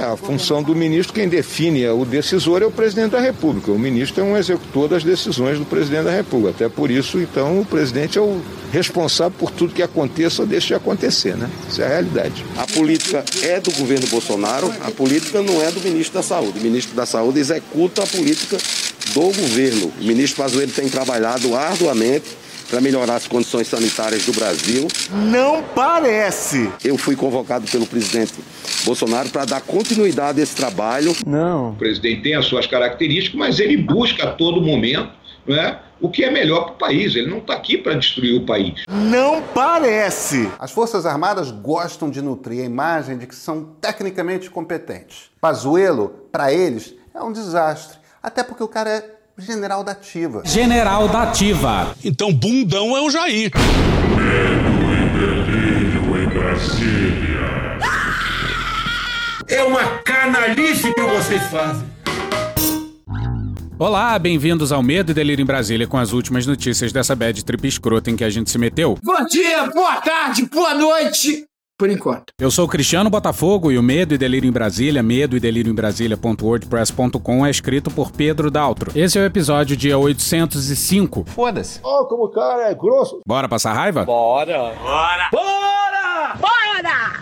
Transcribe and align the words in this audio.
É, 0.00 0.04
a 0.04 0.16
função 0.16 0.62
do 0.62 0.74
ministro, 0.74 1.12
quem 1.12 1.28
define 1.28 1.86
o 1.88 2.06
decisor 2.06 2.62
é 2.62 2.64
o 2.66 2.70
presidente 2.70 3.10
da 3.10 3.20
República. 3.20 3.70
O 3.70 3.78
ministro 3.78 4.22
é 4.22 4.24
um 4.24 4.34
executor 4.34 4.88
das 4.88 5.04
decisões 5.04 5.58
do 5.58 5.66
presidente 5.66 6.04
da 6.04 6.10
República. 6.10 6.50
Até 6.50 6.68
por 6.70 6.90
isso, 6.90 7.18
então, 7.18 7.60
o 7.60 7.66
presidente 7.66 8.16
é 8.16 8.20
o 8.20 8.40
responsável 8.72 9.36
por 9.38 9.50
tudo 9.50 9.74
que 9.74 9.82
aconteça 9.82 10.40
ou 10.40 10.48
deixe 10.48 10.68
de 10.68 10.74
acontecer, 10.74 11.36
né? 11.36 11.50
Isso 11.68 11.82
é 11.82 11.84
a 11.84 11.88
realidade. 11.88 12.42
A 12.56 12.66
política 12.66 13.22
é 13.42 13.60
do 13.60 13.70
governo 13.72 14.06
Bolsonaro, 14.06 14.72
a 14.80 14.90
política 14.90 15.42
não 15.42 15.60
é 15.60 15.70
do 15.70 15.80
ministro 15.82 16.14
da 16.14 16.22
Saúde. 16.22 16.58
O 16.58 16.62
ministro 16.62 16.96
da 16.96 17.04
Saúde 17.04 17.38
executa 17.38 18.02
a 18.02 18.06
política 18.06 18.56
do 19.12 19.20
governo. 19.20 19.92
O 20.00 20.04
ministro 20.04 20.42
Pazuello 20.42 20.72
tem 20.72 20.88
trabalhado 20.88 21.54
arduamente 21.54 22.40
para 22.70 22.80
melhorar 22.80 23.16
as 23.16 23.26
condições 23.26 23.68
sanitárias 23.68 24.24
do 24.24 24.32
Brasil. 24.32 24.86
Não 25.10 25.62
parece! 25.62 26.70
Eu 26.84 26.96
fui 26.96 27.16
convocado 27.16 27.66
pelo 27.70 27.84
presidente 27.84 28.32
Bolsonaro 28.84 29.28
para 29.30 29.44
dar 29.44 29.60
continuidade 29.60 30.40
a 30.40 30.42
esse 30.42 30.56
trabalho. 30.56 31.14
Não. 31.26 31.70
O 31.70 31.76
presidente 31.76 32.22
tem 32.22 32.34
as 32.34 32.46
suas 32.46 32.66
características, 32.66 33.38
mas 33.38 33.60
ele 33.60 33.76
busca 33.76 34.24
a 34.24 34.32
todo 34.32 34.60
momento 34.60 35.20
não 35.46 35.56
é, 35.56 35.80
o 36.00 36.08
que 36.08 36.24
é 36.24 36.30
melhor 36.30 36.64
para 36.64 36.72
o 36.72 36.76
país. 36.76 37.14
Ele 37.14 37.28
não 37.28 37.38
está 37.38 37.54
aqui 37.54 37.76
para 37.76 37.94
destruir 37.94 38.36
o 38.36 38.46
país. 38.46 38.82
Não 38.88 39.42
parece! 39.42 40.50
As 40.58 40.70
Forças 40.70 41.04
Armadas 41.04 41.50
gostam 41.50 42.10
de 42.10 42.22
nutrir 42.22 42.62
a 42.62 42.64
imagem 42.64 43.18
de 43.18 43.26
que 43.26 43.34
são 43.34 43.70
tecnicamente 43.80 44.50
competentes. 44.50 45.30
Pazuello, 45.40 46.26
para 46.30 46.52
eles, 46.52 46.94
é 47.14 47.22
um 47.22 47.32
desastre. 47.32 47.98
Até 48.22 48.42
porque 48.42 48.62
o 48.62 48.68
cara 48.68 48.90
é 48.90 49.10
general 49.38 49.82
da 49.82 49.92
ativa. 49.92 50.42
General 50.44 51.08
da 51.08 51.22
ativa. 51.22 51.94
Então, 52.04 52.32
bundão 52.32 52.96
é 52.96 53.00
o 53.00 53.10
Jair. 53.10 53.50
Medo 54.16 54.92
e 54.92 55.18
delírio 55.18 56.22
em 56.22 56.28
Brasília. 56.28 57.69
É 59.60 59.62
uma 59.62 59.84
canalice 59.98 60.90
que 60.94 61.02
vocês 61.02 61.42
fazem. 61.48 61.86
Olá, 63.78 64.18
bem-vindos 64.18 64.72
ao 64.72 64.82
Medo 64.82 65.10
e 65.10 65.14
Delírio 65.14 65.42
em 65.42 65.46
Brasília 65.46 65.86
com 65.86 65.98
as 65.98 66.14
últimas 66.14 66.46
notícias 66.46 66.90
dessa 66.92 67.14
bad 67.14 67.44
trip 67.44 67.68
escrota 67.68 68.10
em 68.10 68.16
que 68.16 68.24
a 68.24 68.30
gente 68.30 68.50
se 68.50 68.56
meteu. 68.56 68.96
Bom 69.02 69.22
dia, 69.26 69.66
boa 69.66 69.96
tarde, 69.96 70.46
boa 70.46 70.72
noite. 70.72 71.44
Por 71.78 71.90
enquanto. 71.90 72.32
Eu 72.40 72.50
sou 72.50 72.64
o 72.64 72.68
Cristiano 72.68 73.10
Botafogo 73.10 73.70
e 73.70 73.76
o 73.76 73.82
Medo 73.82 74.14
e 74.14 74.18
Delírio 74.18 74.48
em 74.48 74.52
Brasília, 74.52 75.02
medo 75.02 75.36
e 75.36 75.40
delírio 75.40 75.70
em 75.70 75.74
Brasília.wordpress.com 75.74 77.44
é 77.44 77.50
escrito 77.50 77.90
por 77.90 78.12
Pedro 78.12 78.50
Daltro. 78.50 78.90
Esse 78.94 79.18
é 79.18 79.22
o 79.22 79.26
episódio 79.26 79.76
dia 79.76 79.98
805. 79.98 81.26
Foda-se. 81.26 81.80
Ó, 81.82 82.00
oh, 82.00 82.06
como 82.06 82.24
o 82.24 82.30
cara 82.30 82.70
é 82.70 82.74
grosso. 82.74 83.20
Bora 83.26 83.46
passar 83.46 83.74
raiva? 83.74 84.06
Bora. 84.06 84.72
Bora. 84.80 85.28
Bora! 85.30 86.36
Bora! 86.40 87.19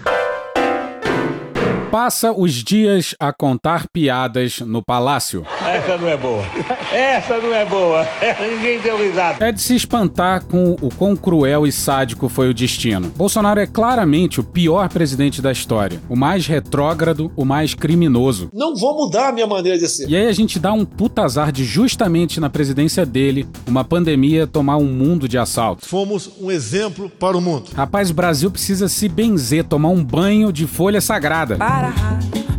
Passa 1.91 2.33
os 2.33 2.53
dias 2.53 3.15
a 3.19 3.33
contar 3.33 3.87
piadas 3.91 4.61
no 4.61 4.85
palácio. 4.85 5.47
Essa 5.67 5.97
não 5.97 6.07
é 6.07 6.17
boa. 6.19 6.45
Essa 6.93 7.39
não 7.39 7.55
é 7.55 7.65
boa. 7.65 8.07
Ninguém 8.41 8.79
deu 8.81 8.99
risada. 8.99 9.43
É 9.47 9.51
de 9.51 9.63
se 9.63 9.75
espantar 9.75 10.45
com 10.45 10.77
o 10.83 10.91
quão 10.95 11.17
cruel 11.17 11.67
e 11.67 11.73
sádico 11.73 12.29
foi 12.29 12.51
o 12.51 12.55
destino. 12.55 13.09
Bolsonaro 13.17 13.59
é 13.59 13.67
claramente 13.67 14.39
o 14.39 14.45
pior 14.45 14.89
presidente 14.91 15.41
da 15.41 15.51
história. 15.51 15.99
O 16.11 16.17
mais 16.17 16.47
retrógrado, 16.47 17.33
o 17.35 17.45
mais 17.45 17.73
criminoso. 17.73 18.51
Não 18.53 18.77
vou 18.77 18.95
mudar 18.95 19.31
a 19.31 19.33
minha 19.33 19.47
maneira 19.47 19.79
de 19.79 19.89
ser. 19.89 20.11
E 20.11 20.17
aí 20.17 20.27
a 20.27 20.33
gente 20.33 20.59
dá 20.59 20.75
um 20.75 20.85
puta 20.85 21.23
azar 21.23 21.51
de 21.51 21.65
justamente 21.65 22.39
na 22.39 22.51
presidência 22.51 23.07
dele, 23.07 23.49
uma 23.67 23.83
pandemia 23.83 24.47
tomar 24.47 24.77
um 24.77 24.93
mundo 24.93 25.27
de 25.27 25.39
assalto. 25.39 25.87
Fomos 25.87 26.31
um 26.39 26.51
exemplo 26.51 27.09
para 27.09 27.37
o 27.37 27.41
mundo. 27.41 27.71
Rapaz, 27.75 28.11
o 28.11 28.15
Brasil 28.15 28.51
precisa 28.51 28.89
se 28.89 29.09
benzer, 29.09 29.65
tomar 29.65 29.89
um 29.89 30.05
banho 30.05 30.53
de 30.53 30.67
folha 30.67 31.01
sagrada. 31.01 31.57
Para 31.79 31.93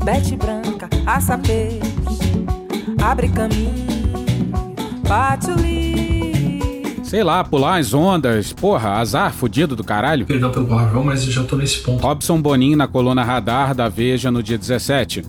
bete 0.06 0.38
branca, 0.38 0.88
açapê, 1.06 1.78
abre 3.04 3.28
caminho, 3.28 3.76
bate 5.06 5.52
o 5.52 5.56
li. 5.56 7.02
Sei 7.04 7.22
lá, 7.22 7.44
pular 7.44 7.80
as 7.80 7.94
ondas. 7.94 8.54
Porra, 8.54 8.92
azar 8.92 9.34
fudido 9.34 9.76
do 9.76 9.84
caralho. 9.84 10.26
Perdão 10.26 10.52
pelo 10.52 10.68
palavrão, 10.68 11.04
mas 11.04 11.26
eu 11.26 11.34
já 11.34 11.44
tô 11.44 11.58
nesse 11.58 11.80
ponto. 11.80 12.02
Robson 12.02 12.42
Bonin 12.42 12.78
na 12.78 12.88
coluna 12.88 13.22
Radar 13.22 13.76
da 13.76 13.90
Veja 13.90 14.32
no 14.32 14.42
dia 14.42 14.58
17. 14.58 15.26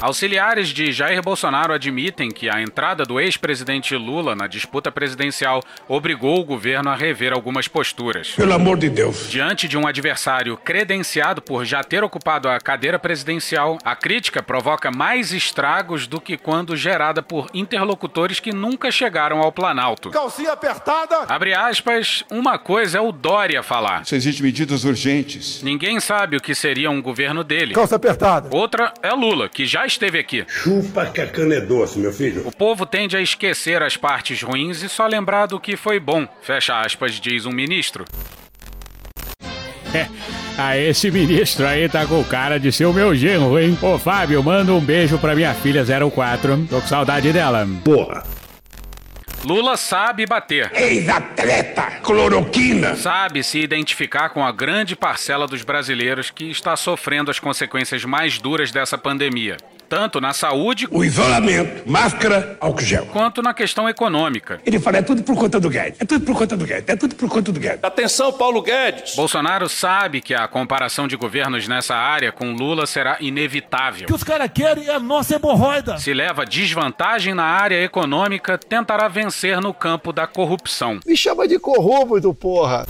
Auxiliares 0.00 0.68
de 0.68 0.92
Jair 0.92 1.22
Bolsonaro 1.22 1.72
admitem 1.72 2.30
que 2.30 2.50
a 2.50 2.60
entrada 2.60 3.02
do 3.02 3.18
ex-presidente 3.18 3.96
Lula 3.96 4.36
na 4.36 4.46
disputa 4.46 4.92
presidencial 4.92 5.62
obrigou 5.88 6.38
o 6.38 6.44
governo 6.44 6.90
a 6.90 6.94
rever 6.94 7.32
algumas 7.32 7.66
posturas. 7.66 8.32
Pelo 8.32 8.52
amor 8.52 8.76
de 8.76 8.90
Deus. 8.90 9.30
Diante 9.30 9.66
de 9.66 9.78
um 9.78 9.86
adversário 9.86 10.58
credenciado 10.58 11.40
por 11.40 11.64
já 11.64 11.82
ter 11.82 12.04
ocupado 12.04 12.46
a 12.46 12.60
cadeira 12.60 12.98
presidencial, 12.98 13.78
a 13.82 13.96
crítica 13.96 14.42
provoca 14.42 14.90
mais 14.90 15.32
estragos 15.32 16.06
do 16.06 16.20
que 16.20 16.36
quando 16.36 16.76
gerada 16.76 17.22
por 17.22 17.48
interlocutores 17.54 18.38
que 18.38 18.52
nunca 18.52 18.90
chegaram 18.90 19.38
ao 19.38 19.50
Planalto. 19.50 20.10
Calcinha 20.10 20.52
apertada. 20.52 21.24
Abre 21.26 21.54
aspas, 21.54 22.22
uma 22.30 22.58
coisa 22.58 22.98
é 22.98 23.00
o 23.00 23.12
Dória 23.12 23.62
falar. 23.62 24.04
Se 24.04 24.14
existem 24.14 24.44
medidas 24.44 24.84
urgentes. 24.84 25.62
Ninguém 25.62 25.98
sabe 26.00 26.36
o 26.36 26.40
que 26.40 26.54
seria 26.54 26.90
um 26.90 27.00
governo 27.00 27.42
dele. 27.42 27.72
Calça 27.72 27.96
apertada. 27.96 28.54
Outra 28.54 28.92
é 29.02 29.10
Lula, 29.10 29.48
que 29.48 29.64
já 29.64 29.86
esteve 29.96 30.18
aqui. 30.18 30.44
Chupa 30.46 31.06
que 31.06 31.20
a 31.20 31.26
cana 31.26 31.56
é 31.56 31.60
doce, 31.60 31.98
meu 31.98 32.12
filho. 32.12 32.46
O 32.46 32.52
povo 32.52 32.86
tende 32.86 33.16
a 33.16 33.20
esquecer 33.20 33.82
as 33.82 33.96
partes 33.96 34.42
ruins 34.42 34.82
e 34.82 34.88
só 34.88 35.06
lembrar 35.06 35.46
do 35.46 35.58
que 35.58 35.76
foi 35.76 35.98
bom. 35.98 36.28
Fecha 36.42 36.80
aspas, 36.80 37.14
diz 37.14 37.46
um 37.46 37.52
ministro. 37.52 38.04
É, 39.94 40.08
ah, 40.58 40.76
esse 40.76 41.10
ministro 41.10 41.66
aí 41.66 41.88
tá 41.88 42.04
com 42.04 42.22
cara 42.24 42.60
de 42.60 42.70
ser 42.70 42.84
o 42.84 42.92
meu 42.92 43.14
genro, 43.14 43.58
hein? 43.58 43.78
Ô, 43.80 43.96
Fábio, 43.98 44.42
manda 44.42 44.74
um 44.74 44.80
beijo 44.80 45.16
pra 45.16 45.34
minha 45.34 45.54
filha 45.54 45.84
04. 45.84 46.66
Tô 46.68 46.80
com 46.80 46.86
saudade 46.86 47.32
dela. 47.32 47.66
Porra. 47.82 48.24
Lula 49.44 49.76
sabe 49.76 50.26
bater. 50.26 50.70
Ex-atleta, 50.74 52.00
cloroquina. 52.02 52.96
Sabe 52.96 53.44
se 53.44 53.60
identificar 53.60 54.30
com 54.30 54.44
a 54.44 54.50
grande 54.50 54.96
parcela 54.96 55.46
dos 55.46 55.62
brasileiros 55.62 56.30
que 56.30 56.50
está 56.50 56.76
sofrendo 56.76 57.30
as 57.30 57.38
consequências 57.38 58.04
mais 58.04 58.38
duras 58.38 58.72
dessa 58.72 58.98
pandemia. 58.98 59.56
Tanto 59.88 60.20
na 60.20 60.32
saúde, 60.32 60.88
o 60.90 61.04
isolamento, 61.04 61.88
máscara, 61.88 62.56
álcool 62.60 62.82
gel, 62.82 63.06
quanto 63.06 63.40
na 63.40 63.54
questão 63.54 63.88
econômica. 63.88 64.60
Ele 64.66 64.80
fala: 64.80 64.98
é 64.98 65.02
tudo 65.02 65.22
por 65.22 65.36
conta 65.36 65.60
do 65.60 65.70
Guedes, 65.70 66.00
é 66.00 66.04
tudo 66.04 66.24
por 66.24 66.36
conta 66.36 66.56
do 66.56 66.64
Guedes, 66.64 66.88
é 66.88 66.96
tudo 66.96 67.14
por 67.14 67.28
conta 67.28 67.52
do 67.52 67.60
Guedes. 67.60 67.80
Atenção, 67.82 68.32
Paulo 68.32 68.62
Guedes. 68.62 69.14
Bolsonaro 69.14 69.68
sabe 69.68 70.20
que 70.20 70.34
a 70.34 70.48
comparação 70.48 71.06
de 71.06 71.16
governos 71.16 71.68
nessa 71.68 71.94
área 71.94 72.32
com 72.32 72.52
Lula 72.52 72.86
será 72.86 73.16
inevitável. 73.20 74.04
O 74.04 74.06
que 74.06 74.14
os 74.14 74.24
caras 74.24 74.50
querem 74.52 74.88
é 74.88 74.94
a 74.94 75.00
nossa 75.00 75.36
hemorroida. 75.36 75.98
Se 75.98 76.12
leva 76.12 76.44
desvantagem 76.44 77.34
na 77.34 77.44
área 77.44 77.82
econômica, 77.82 78.58
tentará 78.58 79.08
vencer 79.08 79.60
no 79.60 79.72
campo 79.72 80.12
da 80.12 80.26
corrupção. 80.26 81.00
Me 81.06 81.16
chama 81.16 81.46
de 81.46 81.58
corrupto, 81.58 82.34
porra. 82.34 82.86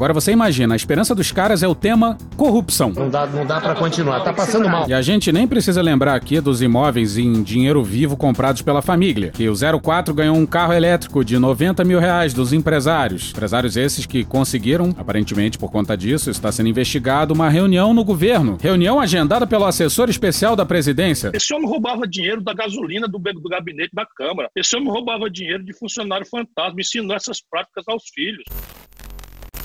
Agora 0.00 0.14
você 0.14 0.32
imagina, 0.32 0.74
a 0.74 0.76
esperança 0.76 1.14
dos 1.14 1.30
caras 1.30 1.62
é 1.62 1.68
o 1.68 1.74
tema 1.74 2.16
corrupção. 2.34 2.90
Não 2.90 3.10
dá, 3.10 3.26
não 3.26 3.44
dá 3.44 3.60
para 3.60 3.74
continuar, 3.74 4.20
tá 4.20 4.32
passando 4.32 4.66
mal. 4.66 4.88
E 4.88 4.94
a 4.94 5.02
gente 5.02 5.30
nem 5.30 5.46
precisa 5.46 5.82
lembrar 5.82 6.14
aqui 6.14 6.40
dos 6.40 6.62
imóveis 6.62 7.18
em 7.18 7.42
dinheiro 7.42 7.84
vivo 7.84 8.16
comprados 8.16 8.62
pela 8.62 8.80
família. 8.80 9.30
Que 9.30 9.46
o 9.46 9.54
04 9.82 10.14
ganhou 10.14 10.34
um 10.34 10.46
carro 10.46 10.72
elétrico 10.72 11.22
de 11.22 11.38
90 11.38 11.84
mil 11.84 12.00
reais 12.00 12.32
dos 12.32 12.54
empresários. 12.54 13.32
Empresários 13.32 13.76
esses 13.76 14.06
que 14.06 14.24
conseguiram, 14.24 14.94
aparentemente 14.96 15.58
por 15.58 15.70
conta 15.70 15.94
disso, 15.94 16.30
está 16.30 16.50
sendo 16.50 16.70
investigado 16.70 17.34
uma 17.34 17.50
reunião 17.50 17.92
no 17.92 18.02
governo. 18.02 18.56
Reunião 18.58 18.98
agendada 18.98 19.46
pelo 19.46 19.66
assessor 19.66 20.08
especial 20.08 20.56
da 20.56 20.64
presidência. 20.64 21.30
Esse 21.34 21.52
homem 21.52 21.68
roubava 21.68 22.08
dinheiro 22.08 22.40
da 22.40 22.54
gasolina 22.54 23.06
do, 23.06 23.18
do 23.18 23.48
gabinete 23.50 23.90
da 23.92 24.06
Câmara. 24.16 24.48
Esse 24.56 24.74
homem 24.76 24.88
roubava 24.88 25.28
dinheiro 25.28 25.62
de 25.62 25.74
funcionário 25.74 26.26
fantasma, 26.26 26.80
ensinou 26.80 27.14
essas 27.14 27.42
práticas 27.42 27.84
aos 27.86 28.04
filhos. 28.14 28.44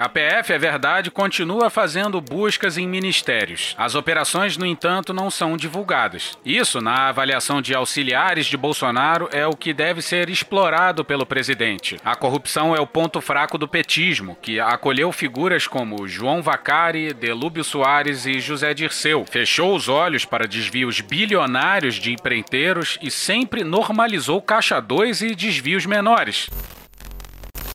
A 0.00 0.08
PF, 0.08 0.50
é 0.54 0.58
verdade, 0.58 1.10
continua 1.10 1.68
fazendo 1.68 2.22
buscas 2.22 2.78
em 2.78 2.88
ministérios. 2.88 3.74
As 3.76 3.94
operações, 3.94 4.56
no 4.56 4.64
entanto, 4.64 5.12
não 5.12 5.30
são 5.30 5.58
divulgadas. 5.58 6.38
Isso, 6.42 6.80
na 6.80 7.10
avaliação 7.10 7.60
de 7.60 7.74
auxiliares 7.74 8.46
de 8.46 8.56
Bolsonaro, 8.56 9.28
é 9.30 9.46
o 9.46 9.54
que 9.54 9.74
deve 9.74 10.00
ser 10.00 10.30
explorado 10.30 11.04
pelo 11.04 11.26
presidente. 11.26 11.98
A 12.02 12.16
corrupção 12.16 12.74
é 12.74 12.80
o 12.80 12.86
ponto 12.86 13.20
fraco 13.20 13.58
do 13.58 13.68
petismo, 13.68 14.38
que 14.40 14.58
acolheu 14.58 15.12
figuras 15.12 15.66
como 15.66 16.08
João 16.08 16.40
Vacari, 16.40 17.12
Delúbio 17.12 17.62
Soares 17.62 18.24
e 18.24 18.40
José 18.40 18.72
Dirceu, 18.72 19.26
fechou 19.30 19.76
os 19.76 19.86
olhos 19.86 20.24
para 20.24 20.48
desvios 20.48 21.02
bilionários 21.02 21.96
de 21.96 22.10
empreiteiros 22.10 22.98
e 23.02 23.10
sempre 23.10 23.62
normalizou 23.64 24.40
caixa 24.40 24.80
2 24.80 25.20
e 25.20 25.34
desvios 25.34 25.84
menores. 25.84 26.48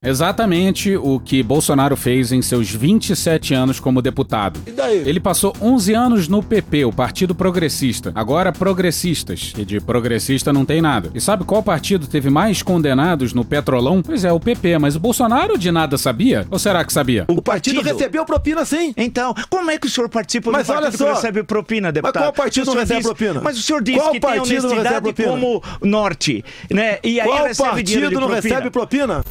Exatamente 0.05 0.95
o 0.95 1.19
que 1.19 1.41
Bolsonaro 1.41 1.95
fez 1.97 2.31
em 2.31 2.41
seus 2.41 2.69
27 2.69 3.53
anos 3.53 3.79
como 3.79 4.01
deputado. 4.01 4.59
E 4.67 4.71
daí? 4.71 4.97
Ele 5.05 5.19
passou 5.19 5.53
11 5.61 5.93
anos 5.93 6.27
no 6.27 6.41
PP, 6.43 6.85
o 6.85 6.91
Partido 6.93 7.33
Progressista. 7.33 8.11
Agora 8.15 8.51
progressistas, 8.51 9.51
que 9.55 9.65
de 9.65 9.79
progressista 9.79 10.53
não 10.53 10.63
tem 10.65 10.81
nada. 10.81 11.09
E 11.13 11.19
sabe 11.19 11.43
qual 11.43 11.63
partido 11.63 12.07
teve 12.07 12.29
mais 12.29 12.61
condenados 12.61 13.33
no 13.33 13.43
Petrolão? 13.43 14.01
Pois 14.01 14.23
é, 14.23 14.31
o 14.31 14.39
PP, 14.39 14.77
mas 14.77 14.95
o 14.95 14.99
Bolsonaro 14.99 15.57
de 15.57 15.71
nada 15.71 15.97
sabia? 15.97 16.45
Ou 16.51 16.59
será 16.59 16.83
que 16.85 16.93
sabia? 16.93 17.25
O 17.27 17.41
partido, 17.41 17.81
recebeu 17.81 18.25
propina 18.25 18.63
sim. 18.65 18.93
Então, 18.95 19.33
como 19.49 19.71
é 19.71 19.77
que 19.77 19.87
o 19.87 19.89
senhor 19.89 20.09
participa 20.09 20.51
Mas 20.51 20.67
do 20.67 20.73
partido 20.73 20.85
olha 20.87 20.97
só. 20.97 21.05
que 21.07 21.13
recebe 21.15 21.43
propina, 21.43 21.91
deputado? 21.91 22.21
qual 22.23 22.33
partido 22.33 22.65
não 22.67 22.73
recebe 22.75 22.99
diz- 22.99 23.07
propina? 23.07 23.41
Mas 23.41 23.57
o 23.57 23.61
senhor 23.61 23.81
diz 23.83 23.95
Qual 23.95 24.11
que 24.11 24.19
tem 24.19 24.21
partido 24.21 24.43
não 24.63 24.69
recebe 24.69 24.73
honestidade 24.79 25.01
propina? 25.03 25.29
como 25.29 25.63
norte, 25.81 26.43
né? 26.71 26.99
E 27.03 27.19
aí 27.19 27.27
Qual 27.27 27.43
recebe 27.47 27.69
partido 27.69 28.01
não 28.11 28.11
propina. 28.27 28.35
recebe 28.35 28.69
propina? 28.69 29.25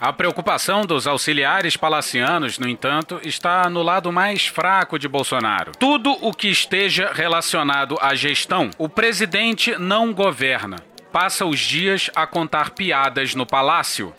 A 0.00 0.12
preocupação 0.12 0.82
dos 0.82 1.08
auxiliares 1.08 1.76
palacianos, 1.76 2.56
no 2.56 2.68
entanto, 2.68 3.20
está 3.24 3.68
no 3.68 3.82
lado 3.82 4.12
mais 4.12 4.46
fraco 4.46 4.96
de 4.96 5.08
Bolsonaro. 5.08 5.72
Tudo 5.76 6.12
o 6.20 6.32
que 6.32 6.48
esteja 6.48 7.10
relacionado 7.12 7.98
à 8.00 8.14
gestão, 8.14 8.70
o 8.78 8.88
presidente 8.88 9.76
não 9.76 10.12
governa. 10.14 10.76
Passa 11.12 11.44
os 11.44 11.58
dias 11.58 12.10
a 12.14 12.28
contar 12.28 12.70
piadas 12.70 13.34
no 13.34 13.44
palácio. 13.44 14.14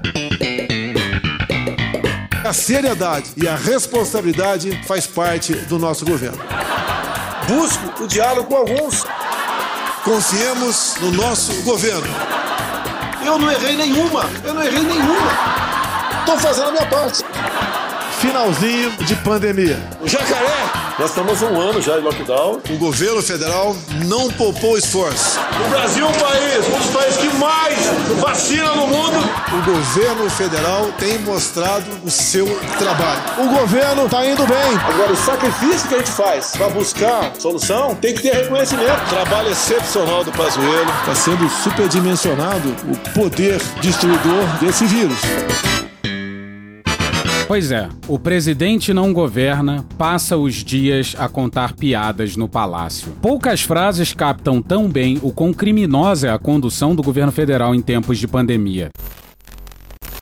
A 2.43 2.51
seriedade 2.51 3.31
e 3.37 3.47
a 3.47 3.55
responsabilidade 3.55 4.71
faz 4.85 5.07
parte 5.07 5.53
do 5.53 5.79
nosso 5.79 6.05
governo. 6.05 6.43
Busco 7.47 8.03
o 8.03 8.07
diálogo 8.07 8.49
com 8.49 8.55
alguns. 8.57 9.05
Confiemos 10.03 10.97
no 10.99 11.11
nosso 11.11 11.63
governo. 11.63 12.13
Eu 13.25 13.37
não 13.37 13.49
errei 13.51 13.77
nenhuma. 13.77 14.23
Eu 14.43 14.53
não 14.53 14.63
errei 14.63 14.83
nenhuma. 14.83 15.58
Tô 16.29 16.37
fazendo 16.37 16.67
a 16.67 16.71
minha 16.73 16.85
parte. 16.85 17.25
Finalzinho 18.19 18.91
de 18.97 19.15
pandemia. 19.15 19.79
O 19.99 20.07
jacaré. 20.07 20.69
Nós 20.99 21.09
estamos 21.09 21.41
um 21.41 21.59
ano 21.59 21.81
já 21.81 21.97
de 21.97 22.03
lockdown. 22.03 22.61
O 22.69 22.77
governo 22.77 23.19
federal 23.23 23.75
não 24.05 24.29
poupou 24.33 24.77
esforço. 24.77 25.39
O 25.65 25.69
Brasil 25.71 26.05
é 26.05 26.07
um 26.07 26.13
país, 26.13 26.67
um 26.67 26.77
dos 26.77 26.87
países 26.91 27.17
que 27.17 27.35
mais 27.35 27.79
vacina 28.21 28.75
no 28.75 28.85
mundo. 28.85 29.17
O 29.17 29.71
governo 29.71 30.29
federal 30.29 30.91
tem 30.99 31.17
mostrado 31.17 31.85
o 32.03 32.11
seu 32.11 32.45
trabalho. 32.77 33.21
O 33.39 33.47
governo 33.61 34.07
tá 34.07 34.23
indo 34.23 34.45
bem. 34.45 34.77
Agora, 34.87 35.11
o 35.11 35.17
sacrifício 35.17 35.87
que 35.87 35.95
a 35.95 35.97
gente 35.97 36.11
faz 36.11 36.51
para 36.55 36.69
buscar 36.69 37.31
solução 37.39 37.95
tem 37.95 38.13
que 38.13 38.21
ter 38.21 38.35
reconhecimento. 38.35 39.09
Trabalho 39.09 39.49
excepcional 39.49 40.23
do 40.23 40.31
Pazuello. 40.31 40.91
Está 40.99 41.15
sendo 41.15 41.49
superdimensionado 41.49 42.75
o 42.87 43.13
poder 43.19 43.59
destruidor 43.81 44.45
desse 44.61 44.85
vírus. 44.85 45.17
Pois 47.49 47.71
é, 47.71 47.89
o 48.07 48.19
presidente 48.19 48.93
não 48.93 49.11
governa, 49.11 49.83
passa 49.97 50.37
os 50.37 50.63
dias 50.63 51.15
a 51.17 51.27
contar 51.27 51.73
piadas 51.73 52.35
no 52.35 52.47
palácio. 52.47 53.11
Poucas 53.23 53.63
frases 53.63 54.13
captam 54.13 54.61
tão 54.61 54.87
bem 54.87 55.17
o 55.23 55.31
quão 55.31 55.51
criminosa 55.51 56.27
é 56.27 56.31
a 56.31 56.37
condução 56.37 56.93
do 56.93 57.01
governo 57.01 57.31
federal 57.31 57.73
em 57.73 57.81
tempos 57.81 58.19
de 58.19 58.27
pandemia. 58.27 58.91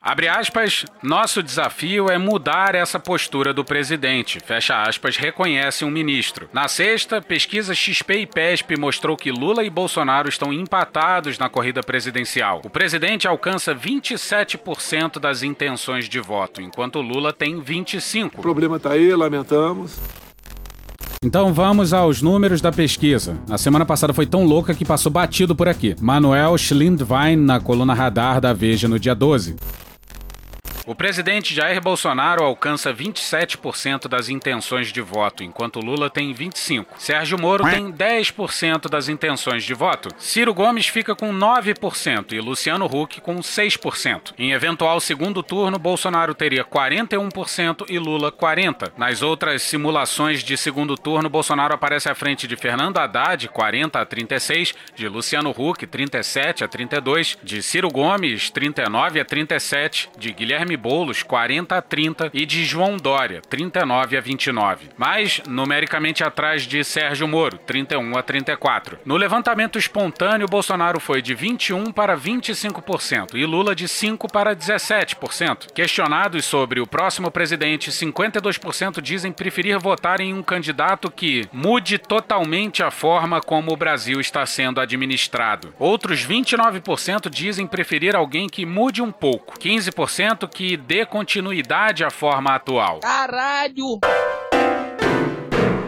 Abre 0.07 0.29
aspas, 0.29 0.85
nosso 1.03 1.43
desafio 1.43 2.09
é 2.09 2.17
mudar 2.17 2.73
essa 2.75 2.97
postura 2.97 3.53
do 3.53 3.65
presidente. 3.65 4.39
Fecha 4.39 4.81
aspas, 4.81 5.17
reconhece 5.17 5.83
um 5.83 5.91
ministro. 5.91 6.47
Na 6.53 6.69
sexta, 6.69 7.21
pesquisa 7.21 7.75
XP 7.75 8.21
e 8.21 8.25
PESP 8.25 8.79
mostrou 8.79 9.17
que 9.17 9.29
Lula 9.29 9.65
e 9.65 9.69
Bolsonaro 9.69 10.29
estão 10.29 10.53
empatados 10.53 11.37
na 11.37 11.49
corrida 11.49 11.81
presidencial. 11.83 12.61
O 12.63 12.69
presidente 12.69 13.27
alcança 13.27 13.75
27% 13.75 15.19
das 15.19 15.43
intenções 15.43 16.07
de 16.07 16.21
voto, 16.21 16.61
enquanto 16.61 17.01
Lula 17.01 17.33
tem 17.33 17.61
25%. 17.61 18.35
O 18.37 18.41
problema 18.41 18.79
tá 18.79 18.93
aí, 18.93 19.13
lamentamos. 19.13 19.99
Então 21.21 21.53
vamos 21.53 21.91
aos 21.91 22.21
números 22.21 22.61
da 22.61 22.71
pesquisa. 22.71 23.37
A 23.49 23.57
semana 23.57 23.85
passada 23.85 24.13
foi 24.13 24.25
tão 24.25 24.45
louca 24.45 24.73
que 24.73 24.85
passou 24.85 25.11
batido 25.11 25.53
por 25.53 25.67
aqui. 25.67 25.97
Manuel 25.99 26.57
Schlindwein 26.57 27.35
na 27.35 27.59
coluna 27.59 27.93
Radar 27.93 28.39
da 28.39 28.53
Veja 28.53 28.87
no 28.87 28.97
dia 28.97 29.13
12. 29.13 29.57
O 30.87 30.95
presidente 30.95 31.53
Jair 31.53 31.81
Bolsonaro 31.81 32.41
alcança 32.41 32.93
27% 32.93 34.07
das 34.07 34.29
intenções 34.29 34.87
de 34.87 35.01
voto, 35.01 35.43
enquanto 35.43 35.81
Lula 35.81 36.09
tem 36.09 36.33
25%. 36.33 36.85
Sérgio 36.97 37.37
Moro 37.37 37.69
tem 37.69 37.91
10% 37.91 38.89
das 38.89 39.09
intenções 39.09 39.65
de 39.65 39.73
voto. 39.73 40.07
Ciro 40.17 40.53
Gomes 40.53 40.87
fica 40.87 41.13
com 41.13 41.33
9% 41.33 42.31
e 42.31 42.39
Luciano 42.39 42.85
Huck 42.85 43.19
com 43.19 43.35
6%. 43.39 44.33
Em 44.37 44.53
eventual 44.53 45.01
segundo 45.01 45.43
turno, 45.43 45.77
Bolsonaro 45.77 46.33
teria 46.33 46.63
41% 46.63 47.85
e 47.89 47.99
Lula 47.99 48.31
40%. 48.31 48.93
Nas 48.95 49.21
outras 49.21 49.63
simulações 49.63 50.41
de 50.41 50.55
segundo 50.55 50.95
turno, 50.95 51.29
Bolsonaro 51.29 51.73
aparece 51.73 52.09
à 52.09 52.15
frente 52.15 52.47
de 52.47 52.55
Fernando 52.55 52.97
Haddad, 52.97 53.49
40 53.49 53.99
a 53.99 54.05
36, 54.05 54.73
de 54.95 55.09
Luciano 55.09 55.49
Huck, 55.49 55.85
37 55.85 56.63
a 56.63 56.67
32, 56.69 57.37
de 57.43 57.61
Ciro 57.61 57.89
Gomes, 57.89 58.49
39 58.49 59.19
a 59.19 59.25
37, 59.25 60.09
de 60.17 60.31
Guilherme 60.31 60.76
Boulos, 60.77 61.23
40 61.23 61.77
a 61.77 61.81
30 61.81 62.29
e 62.33 62.45
de 62.45 62.63
João 62.63 62.97
Dória, 62.97 63.41
39 63.49 64.17
a 64.17 64.21
29. 64.21 64.89
Mas 64.97 65.41
numericamente 65.47 66.23
atrás 66.23 66.63
de 66.63 66.83
Sérgio 66.83 67.27
Moro, 67.27 67.57
31 67.57 68.17
a 68.17 68.23
34. 68.23 68.99
No 69.03 69.17
levantamento 69.17 69.77
espontâneo, 69.77 70.47
Bolsonaro 70.47 70.99
foi 70.99 71.21
de 71.21 71.33
21 71.33 71.91
para 71.91 72.17
25% 72.17 73.35
e 73.35 73.45
Lula 73.45 73.75
de 73.75 73.87
5 73.87 74.31
para 74.31 74.55
17%. 74.55 75.73
Questionados 75.73 76.45
sobre 76.45 76.79
o 76.79 76.87
próximo 76.87 77.31
presidente, 77.31 77.91
52% 77.91 79.01
dizem 79.01 79.31
preferir 79.31 79.79
votar 79.79 80.19
em 80.19 80.33
um 80.33 80.43
candidato 80.43 81.09
que 81.09 81.47
mude 81.51 81.97
totalmente 81.97 82.83
a 82.83 82.91
forma 82.91 83.41
como 83.41 83.71
o 83.71 83.77
Brasil 83.77 84.19
está 84.19 84.45
sendo 84.45 84.79
administrado. 84.79 85.73
Outros 85.79 86.25
29% 86.25 87.29
dizem 87.29 87.65
preferir 87.65 88.15
alguém 88.15 88.47
que 88.47 88.65
mude 88.65 89.01
um 89.01 89.11
pouco. 89.11 89.57
15% 89.59 90.47
que 90.47 90.66
dê 90.75 91.05
continuidade 91.05 92.03
à 92.03 92.09
forma 92.09 92.55
atual. 92.55 92.99
Caralho! 92.99 93.99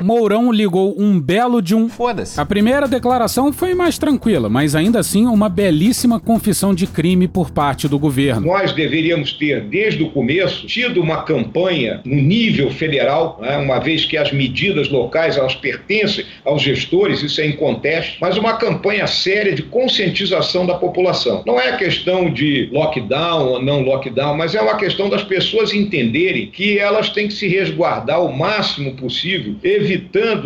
Mourão 0.01 0.51
ligou 0.51 0.95
um 0.97 1.19
belo 1.19 1.61
de 1.61 1.75
um. 1.75 1.89
Foda-se. 1.89 2.39
A 2.39 2.45
primeira 2.45 2.87
declaração 2.87 3.51
foi 3.51 3.73
mais 3.73 3.97
tranquila, 3.97 4.49
mas 4.49 4.75
ainda 4.75 4.99
assim 4.99 5.25
uma 5.25 5.49
belíssima 5.49 6.19
confissão 6.19 6.73
de 6.73 6.87
crime 6.87 7.27
por 7.27 7.51
parte 7.51 7.87
do 7.87 7.99
governo. 7.99 8.47
Nós 8.47 8.71
deveríamos 8.71 9.33
ter, 9.33 9.61
desde 9.61 10.03
o 10.03 10.09
começo, 10.09 10.67
tido 10.67 11.01
uma 11.01 11.23
campanha 11.23 12.01
no 12.05 12.15
nível 12.15 12.71
federal, 12.71 13.39
né, 13.41 13.57
uma 13.57 13.79
vez 13.79 14.05
que 14.05 14.17
as 14.17 14.31
medidas 14.31 14.89
locais 14.89 15.37
elas 15.37 15.55
pertencem 15.55 16.25
aos 16.45 16.61
gestores, 16.61 17.21
isso 17.21 17.41
é 17.41 17.47
inconteste, 17.47 18.17
mas 18.21 18.37
uma 18.37 18.53
campanha 18.53 19.07
séria 19.07 19.53
de 19.53 19.63
conscientização 19.63 20.65
da 20.65 20.75
população. 20.75 21.43
Não 21.45 21.59
é 21.59 21.75
questão 21.77 22.31
de 22.31 22.69
lockdown 22.71 23.47
ou 23.47 23.61
não 23.61 23.81
lockdown, 23.81 24.35
mas 24.35 24.55
é 24.55 24.61
uma 24.61 24.77
questão 24.77 25.09
das 25.09 25.23
pessoas 25.23 25.73
entenderem 25.73 26.47
que 26.47 26.77
elas 26.77 27.09
têm 27.09 27.27
que 27.27 27.33
se 27.33 27.47
resguardar 27.47 28.23
o 28.23 28.35
máximo 28.35 28.93
possível, 28.93 29.55
evitando, 29.63 29.88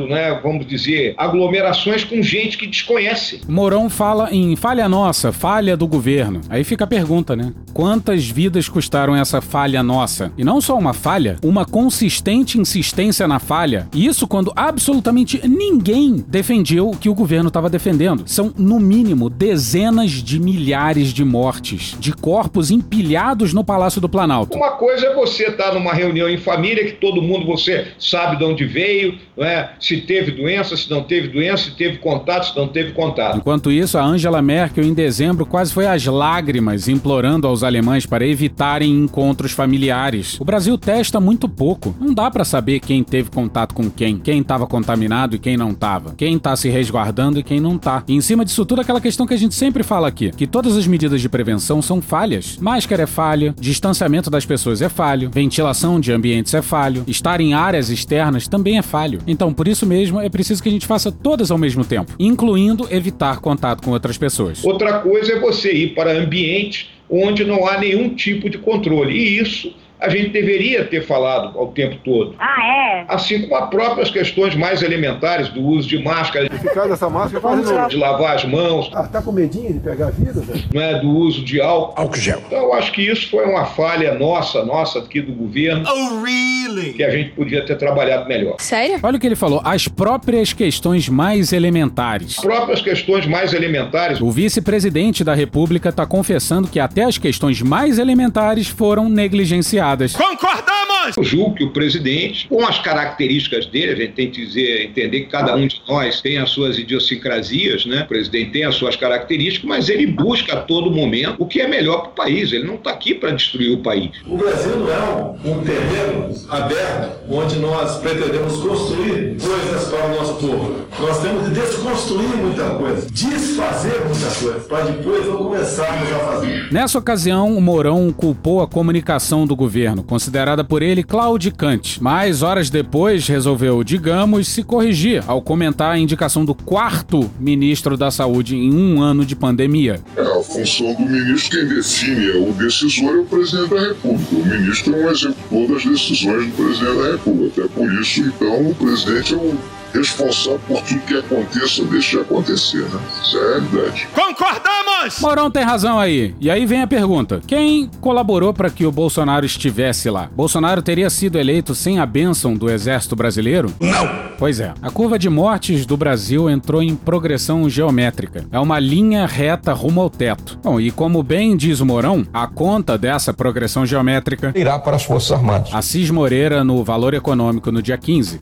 né, 0.08 0.40
vamos 0.42 0.66
dizer, 0.66 1.14
aglomerações 1.18 2.04
com 2.04 2.22
gente 2.22 2.58
que 2.58 2.68
desconhece. 2.68 3.42
Mourão 3.48 3.90
fala 3.90 4.30
em 4.32 4.56
falha 4.56 4.88
nossa, 4.88 5.32
falha 5.32 5.76
do 5.76 5.88
governo. 5.88 6.42
Aí 6.50 6.64
fica 6.64 6.84
a 6.84 6.88
pergunta, 6.88 7.36
né? 7.36 7.54
Quantas 7.74 8.28
vidas 8.28 8.70
custaram 8.70 9.16
essa 9.16 9.42
falha 9.42 9.82
nossa? 9.82 10.32
E 10.38 10.44
não 10.44 10.62
só 10.62 10.78
uma 10.78 10.94
falha, 10.94 11.38
uma 11.44 11.66
consistente 11.66 12.60
insistência 12.60 13.28
na 13.28 13.40
falha. 13.40 13.88
E 13.94 14.06
isso 14.06 14.28
quando 14.28 14.54
absolutamente 14.56 15.42
ninguém 15.48 16.24
defendeu 16.28 16.90
o 16.90 16.98
que 16.98 17.10
o 17.10 17.16
governo 17.16 17.48
estava 17.48 17.70
defendendo. 17.70 18.24
São, 18.26 18.54
no 18.58 18.80
mínimo, 18.80 19.30
dezenas 19.30 20.12
de 20.12 20.40
milhares 20.40 21.14
de 21.14 21.24
mortes, 21.24 21.96
de 22.00 22.14
corpos 22.14 22.72
empilhados 22.72 23.54
no 23.54 23.64
Palácio 23.64 24.00
do 24.00 24.10
Planalto. 24.10 24.56
Uma 24.56 24.72
coisa 24.72 25.08
é 25.08 25.16
você 25.16 25.50
estar 25.50 25.74
numa 25.74 25.94
reunião 25.94 26.30
em 26.30 26.38
família 26.38 26.86
que 26.86 26.94
todo 26.94 27.22
mundo 27.22 27.46
você 27.46 27.88
sabe 28.00 28.38
de 28.38 28.44
onde 28.44 28.66
veio, 28.66 29.18
é? 29.38 29.70
se 29.80 29.98
teve 30.02 30.32
doença, 30.32 30.76
se 30.78 30.90
não 30.90 31.04
teve 31.04 31.28
doença, 31.30 31.66
se 31.66 31.72
teve 31.72 31.98
contato, 31.98 32.52
se 32.52 32.58
não 32.58 32.68
teve 32.68 32.92
contato. 32.92 33.38
Enquanto 33.38 33.72
isso, 33.72 33.98
a 33.98 34.04
Angela 34.04 34.42
Merkel, 34.42 34.84
em 34.84 34.94
dezembro, 34.94 35.46
quase 35.46 35.74
foi 35.74 35.88
às 35.88 36.06
lágrimas, 36.06 36.88
implorando 36.88 37.48
aos 37.48 37.64
alemães 37.64 38.06
para 38.06 38.26
evitarem 38.26 38.92
encontros 38.92 39.52
familiares. 39.52 40.40
O 40.40 40.46
Brasil 40.46 40.78
testa 40.78 41.20
muito 41.20 41.48
pouco. 41.50 41.96
Não 42.00 42.14
dá 42.14 42.30
para 42.30 42.44
saber 42.44 42.80
quem 42.80 43.04
teve 43.04 43.30
contato 43.30 43.74
com 43.74 43.90
quem, 43.90 44.18
quem 44.18 44.40
estava 44.40 44.68
contaminado 44.68 45.36
e 45.36 45.40
quem 45.40 45.58
não 45.58 45.72
estava, 45.72 46.14
quem 46.16 46.36
está 46.36 46.56
se 46.56 46.70
resguardando 46.70 47.40
e 47.40 47.44
quem 47.44 47.60
não 47.60 47.76
está. 47.76 48.04
E 48.08 48.14
em 48.14 48.22
cima 48.22 48.46
disso 48.46 48.66
tudo, 48.66 48.82
aquela 48.82 49.02
questão 49.02 49.26
que 49.26 49.34
a 49.34 49.38
gente 49.38 49.56
sempre 49.56 49.84
fala 49.84 50.08
aqui, 50.08 50.32
que 50.32 50.48
todas 50.48 50.78
as 50.78 50.88
medidas 50.88 51.22
de 51.22 51.30
prevenção 51.30 51.82
são 51.82 52.02
falhas. 52.02 52.58
Máscara 52.58 53.04
é 53.04 53.08
falha, 53.08 53.54
distanciamento 53.60 54.30
das 54.30 54.46
pessoas 54.46 54.82
é 54.82 54.90
falho, 54.90 55.30
ventilação 55.32 56.00
de 56.00 56.12
ambientes 56.12 56.54
é 56.54 56.62
falho, 56.62 57.04
estar 57.08 57.40
em 57.42 57.54
áreas 57.54 57.90
externas 57.90 58.48
também 58.48 58.78
é 58.78 58.82
falho. 58.82 59.23
Então, 59.26 59.54
por 59.54 59.68
isso 59.68 59.86
mesmo, 59.86 60.20
é 60.20 60.30
preciso 60.30 60.62
que 60.62 60.70
a 60.70 60.72
gente 60.72 60.86
faça 60.86 61.12
todas 61.12 61.52
ao 61.52 61.58
mesmo 61.58 61.84
tempo, 61.86 62.14
incluindo 62.20 62.88
evitar 62.92 63.40
contato 63.40 63.84
com 63.84 63.92
outras 63.92 64.18
pessoas. 64.18 64.64
Outra 64.64 65.00
coisa 65.00 65.34
é 65.34 65.40
você 65.40 65.72
ir 65.72 65.96
para 65.96 66.12
ambientes 66.12 66.90
onde 67.10 67.44
não 67.44 67.68
há 67.68 67.78
nenhum 67.78 68.16
tipo 68.16 68.50
de 68.50 68.58
controle. 68.58 69.14
E 69.14 69.40
isso 69.40 69.74
a 70.00 70.10
gente 70.10 70.30
deveria 70.30 70.84
ter 70.86 71.02
falado 71.06 71.58
ao 71.58 71.68
tempo 71.68 71.96
todo. 72.04 72.36
Ah, 72.38 72.66
é? 72.66 73.06
Assim 73.08 73.42
como 73.44 73.56
as 73.56 73.70
próprias 73.70 74.10
questões 74.12 74.56
mais 74.56 74.82
elementares 74.82 75.50
do 75.50 75.62
uso 75.62 75.88
de 75.88 75.98
máscara, 76.04 76.46
Eficaz 76.48 76.90
dessa 76.90 77.10
máscara 77.10 77.40
quase 77.40 77.72
não. 77.74 77.88
de 77.88 77.96
lavar 77.96 78.36
as 78.36 78.44
mãos, 78.46 78.90
Ah, 78.94 79.04
tá 79.04 79.22
com 79.22 79.32
medinho 79.32 79.74
de 79.74 79.80
pegar 79.80 80.12
vírus, 80.12 80.44
velho? 80.46 80.64
não 80.74 80.82
é, 80.82 81.00
do 81.00 81.10
uso 81.10 81.44
de 81.44 81.62
álcool. 81.62 81.94
Álcool 82.02 82.18
gel. 82.18 82.42
Então 82.48 82.60
eu 82.60 82.74
acho 82.74 82.92
que 82.92 83.02
isso 83.02 83.30
foi 83.30 83.46
uma 83.46 83.66
falha 83.66 84.14
nossa, 84.14 84.64
nossa 84.66 85.00
aqui 85.00 85.22
do 85.22 85.32
governo, 85.34 85.86
Oh, 85.88 86.22
really? 86.24 86.94
que 86.94 87.04
a 87.04 87.10
gente 87.10 87.30
podia 87.32 87.66
ter 87.66 87.78
trabalhado 87.78 88.28
melhor. 88.28 88.56
Sério? 88.60 89.00
Olha 89.02 89.18
o 89.18 89.20
que 89.20 89.28
ele 89.28 89.36
falou, 89.36 89.62
as 89.64 89.88
próprias 89.88 90.52
questões 90.54 91.08
mais 91.08 91.54
elementares. 91.54 92.38
As 92.40 92.44
próprias 92.44 92.82
questões 92.82 93.26
mais 93.26 93.54
elementares, 93.54 94.20
O 94.22 94.30
vice-presidente 94.32 95.24
da 95.24 95.34
República 95.34 95.90
está 95.90 96.06
confessando 96.06 96.68
que 96.68 96.80
até 96.80 97.04
as 97.04 97.18
questões 97.18 97.62
mais 97.62 97.98
elementares 98.00 98.68
foram 98.68 99.08
negligenciadas. 99.08 99.93
Concordamos! 100.18 100.93
Eu 101.16 101.24
julgo 101.24 101.56
que 101.56 101.64
o 101.64 101.72
presidente, 101.72 102.48
com 102.48 102.66
as 102.66 102.80
características 102.80 103.66
dele, 103.66 103.92
a 103.92 103.96
gente 103.96 104.14
tem 104.14 104.30
que 104.30 104.46
dizer, 104.46 104.86
entender 104.86 105.22
que 105.22 105.28
cada 105.28 105.56
um 105.56 105.68
de 105.68 105.82
nós 105.88 106.22
tem 106.22 106.38
as 106.38 106.50
suas 106.50 106.78
idiosincrasias, 106.78 107.86
né? 107.86 108.04
O 108.04 108.08
presidente 108.08 108.52
tem 108.52 108.66
as 108.66 108.76
suas 108.76 108.96
características, 108.96 109.68
mas 109.68 109.90
ele 109.90 110.08
busca 110.08 110.54
a 110.54 110.62
todo 110.62 110.92
momento 110.92 111.36
o 111.40 111.46
que 111.46 111.62
é 111.62 111.68
melhor 111.68 112.02
para 112.02 112.10
o 112.10 112.14
país. 112.14 112.52
Ele 112.52 112.66
não 112.66 112.76
está 112.76 112.92
aqui 112.92 113.14
para 113.14 113.32
destruir 113.32 113.74
o 113.74 113.78
país. 113.78 114.12
O 114.26 114.38
Brasil 114.38 114.78
não 114.78 114.92
é 114.92 115.38
um, 115.44 115.54
um 115.54 115.64
terreno 115.64 116.34
aberto 116.50 117.24
onde 117.30 117.58
nós 117.58 117.98
pretendemos 118.00 118.58
construir 118.58 119.38
coisas 119.40 119.88
para 119.90 120.06
o 120.06 120.16
nosso 120.16 120.34
povo. 120.36 120.86
Nós 121.00 121.22
temos 121.22 121.48
que 121.48 121.54
desconstruir 121.54 122.30
muita 122.38 122.70
coisa, 122.72 123.08
desfazer 123.10 124.06
muita 124.06 124.28
coisa, 124.40 124.60
para 124.68 124.84
depois 124.86 125.26
não 125.26 125.38
começarmos 125.38 126.12
a 126.12 126.20
fazer. 126.20 126.72
Nessa 126.72 127.00
ocasião, 127.00 127.58
o 127.58 127.62
Mourão 127.62 128.12
culpou 128.12 128.62
a 128.62 128.68
comunicação 128.68 129.46
do 129.46 129.56
governo, 129.56 130.04
considerada 130.04 130.64
por 130.64 130.82
ele 130.82 130.93
claudicante, 131.02 132.04
mas 132.04 132.44
horas 132.44 132.70
depois 132.70 133.26
resolveu, 133.28 133.84
digamos, 133.84 134.48
se 134.48 134.62
corrigir 134.62 135.24
ao 135.26 135.42
comentar 135.42 135.94
a 135.94 135.98
indicação 135.98 136.44
do 136.44 136.54
quarto 136.54 137.32
ministro 137.40 137.96
da 137.98 138.12
Saúde 138.12 138.56
em 138.56 138.74
um 138.74 139.02
ano 139.02 139.26
de 139.26 139.36
pandemia. 139.36 140.00
É, 140.18 140.22
a 140.22 140.44
função 140.44 140.94
do 140.94 141.02
ministro, 141.04 141.58
quem 141.58 141.68
define 141.70 142.32
é 142.32 142.36
o 142.38 142.52
decisor 142.54 143.16
é 143.16 143.20
o 143.20 143.26
presidente 143.26 143.70
da 143.74 143.88
República. 143.88 144.36
O 144.36 144.46
ministro 144.46 144.94
é 144.94 144.98
um 144.98 145.10
executor 145.10 145.68
das 145.70 145.86
decisões 145.86 146.46
do 146.48 146.52
presidente 146.52 146.98
da 146.98 147.12
República. 147.14 147.66
Até 147.66 147.68
por 147.74 147.94
isso, 147.94 148.22
então, 148.22 148.70
o 148.70 148.76
presidente 148.76 149.34
é 149.34 149.38
o 149.38 149.58
responsável 149.94 150.60
por 150.68 150.82
tudo 150.82 151.00
que 151.02 151.18
aconteça, 151.18 151.84
deixe 151.86 152.20
acontecer, 152.20 152.84
né? 152.84 153.00
Isso 153.22 153.38
é 153.38 153.42
a 153.42 153.60
realidade. 153.60 154.08
Concordamos! 154.14 155.20
Mourão 155.20 155.52
tem 155.52 155.64
razão 155.64 156.00
aí. 156.00 156.34
E 156.40 156.50
aí 156.50 156.66
vem 156.66 156.82
a 156.82 156.88
pergunta: 156.88 157.42
quem 157.46 157.90
colaborou 158.02 158.54
para 158.54 158.70
que 158.70 158.86
o 158.86 158.92
Bolsonaro 158.92 159.46
estivesse 159.46 160.10
lá? 160.10 160.30
Bolsonaro 160.36 160.82
teria 160.82 161.10
sido 161.10 161.38
eleito 161.38 161.76
sem 161.76 162.00
a 162.00 162.06
bênção 162.06 162.54
do 162.56 162.70
Exército 162.70 163.16
Brasileiro? 163.16 163.74
Não! 163.80 164.34
Pois 164.38 164.60
é. 164.60 164.74
A 164.82 164.90
curva 164.90 165.18
de 165.18 165.30
mortes 165.30 165.86
do 165.86 165.96
Brasil 165.96 166.50
entrou 166.50 166.82
em 166.82 166.96
progressão 166.96 167.70
geométrica. 167.70 168.46
É 168.52 168.60
uma 168.60 168.80
linha 168.80 169.26
reta 169.26 169.74
rumo 169.74 170.02
ao 170.02 170.10
teto. 170.10 170.60
Bom, 170.64 170.80
e 170.80 170.92
como 170.92 171.24
bem 171.24 171.56
diz 171.56 171.80
o 171.80 171.86
Mourão, 171.86 172.26
a 172.34 172.48
conta 172.48 172.98
dessa 172.98 173.34
progressão 173.34 173.86
geométrica 173.86 174.52
Irá 174.56 174.80
para 174.80 174.96
as 174.96 175.04
Forças 175.04 175.32
Armadas. 175.32 175.74
Assis 175.74 176.10
Moreira 176.10 176.64
no 176.64 176.84
Valor 176.84 177.14
Econômico 177.14 177.72
no 177.72 177.82
dia 177.82 177.98
15. 177.98 178.40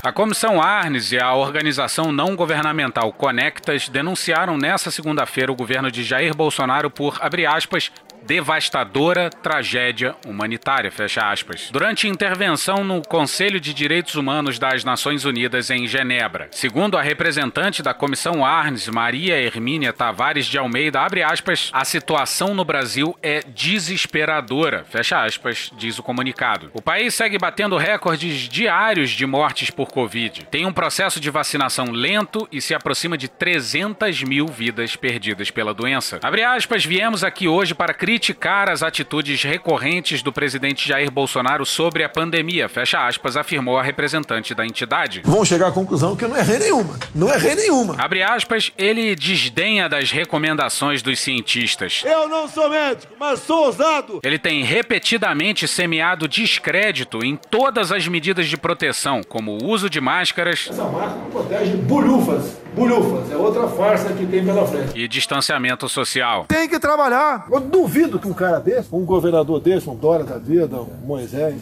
A 0.00 0.12
Comissão 0.12 0.62
Arnes 0.62 1.10
e 1.10 1.18
a 1.18 1.34
organização 1.34 2.12
não 2.12 2.36
governamental 2.36 3.12
Conectas 3.12 3.88
denunciaram 3.88 4.56
nesta 4.56 4.92
segunda-feira 4.92 5.50
o 5.50 5.56
governo 5.56 5.90
de 5.90 6.04
Jair 6.04 6.36
Bolsonaro 6.36 6.88
por, 6.88 7.18
aspas, 7.44 7.90
devastadora 8.26 9.30
tragédia 9.30 10.14
humanitária, 10.26 10.90
fecha 10.90 11.30
aspas. 11.30 11.70
Durante 11.70 12.08
intervenção 12.08 12.84
no 12.84 13.02
Conselho 13.02 13.60
de 13.60 13.72
Direitos 13.72 14.14
Humanos 14.14 14.58
das 14.58 14.84
Nações 14.84 15.24
Unidas 15.24 15.70
em 15.70 15.86
Genebra. 15.86 16.48
Segundo 16.50 16.96
a 16.96 17.02
representante 17.02 17.82
da 17.82 17.94
Comissão 17.94 18.44
Arnes, 18.44 18.88
Maria 18.88 19.40
Hermínia 19.40 19.92
Tavares 19.92 20.46
de 20.46 20.58
Almeida, 20.58 21.00
abre 21.00 21.22
aspas, 21.22 21.70
a 21.72 21.84
situação 21.84 22.54
no 22.54 22.64
Brasil 22.64 23.16
é 23.22 23.40
desesperadora, 23.40 24.84
fecha 24.84 25.22
aspas, 25.24 25.70
diz 25.76 25.98
o 25.98 26.02
comunicado. 26.02 26.70
O 26.74 26.82
país 26.82 27.14
segue 27.14 27.38
batendo 27.38 27.76
recordes 27.76 28.48
diários 28.48 29.10
de 29.10 29.26
mortes 29.26 29.70
por 29.70 29.88
Covid. 29.88 30.46
Tem 30.50 30.66
um 30.66 30.72
processo 30.72 31.20
de 31.20 31.30
vacinação 31.30 31.86
lento 31.90 32.48
e 32.52 32.60
se 32.60 32.74
aproxima 32.74 33.16
de 33.16 33.28
300 33.28 34.22
mil 34.22 34.46
vidas 34.46 34.96
perdidas 34.96 35.50
pela 35.50 35.74
doença. 35.74 36.18
Abre 36.22 36.42
aspas, 36.42 36.84
viemos 36.84 37.24
aqui 37.24 37.48
hoje 37.48 37.74
para 37.74 37.94
criticar 38.08 38.70
as 38.70 38.82
atitudes 38.82 39.42
recorrentes 39.42 40.22
do 40.22 40.32
presidente 40.32 40.88
Jair 40.88 41.10
Bolsonaro 41.10 41.66
sobre 41.66 42.02
a 42.02 42.08
pandemia, 42.08 42.66
fecha 42.66 43.06
aspas, 43.06 43.36
afirmou 43.36 43.76
a 43.76 43.82
representante 43.82 44.54
da 44.54 44.64
entidade. 44.64 45.20
Vão 45.26 45.44
chegar 45.44 45.68
à 45.68 45.70
conclusão 45.70 46.16
que 46.16 46.24
eu 46.24 46.30
não 46.30 46.38
errei 46.38 46.58
nenhuma. 46.58 46.98
Não 47.14 47.30
errei 47.30 47.54
nenhuma. 47.54 47.96
Abre 47.98 48.22
aspas, 48.22 48.72
ele 48.78 49.14
desdenha 49.14 49.90
das 49.90 50.10
recomendações 50.10 51.02
dos 51.02 51.20
cientistas. 51.20 52.02
Eu 52.02 52.30
não 52.30 52.48
sou 52.48 52.70
médico, 52.70 53.12
mas 53.20 53.40
sou 53.40 53.66
ousado. 53.66 54.20
Ele 54.22 54.38
tem 54.38 54.64
repetidamente 54.64 55.68
semeado 55.68 56.26
descrédito 56.26 57.22
em 57.22 57.36
todas 57.36 57.92
as 57.92 58.08
medidas 58.08 58.48
de 58.48 58.56
proteção, 58.56 59.20
como 59.22 59.58
o 59.62 59.66
uso 59.66 59.90
de 59.90 60.00
máscaras 60.00 60.66
Essa 60.70 60.84
máscara 60.84 61.20
protege 61.30 61.76
bolhufas. 61.76 62.56
Bolhufas. 62.74 63.30
É 63.32 63.36
outra 63.36 63.66
farsa 63.66 64.12
que 64.12 64.24
tem 64.24 64.44
pela 64.44 64.64
frente. 64.66 64.92
e 64.94 65.08
distanciamento 65.08 65.88
social. 65.88 66.44
Tem 66.46 66.68
que 66.68 66.78
trabalhar. 66.78 67.46
Eu 67.50 67.58
duvido 67.60 67.97
que 68.20 68.28
um 68.28 68.32
cara 68.32 68.58
desse, 68.60 68.88
um 68.94 69.04
governador 69.04 69.60
desse, 69.60 69.88
um 69.90 69.94
Dória 69.96 70.24
da 70.24 70.38
vida, 70.38 70.76
um 70.76 71.06
Moisés, 71.06 71.60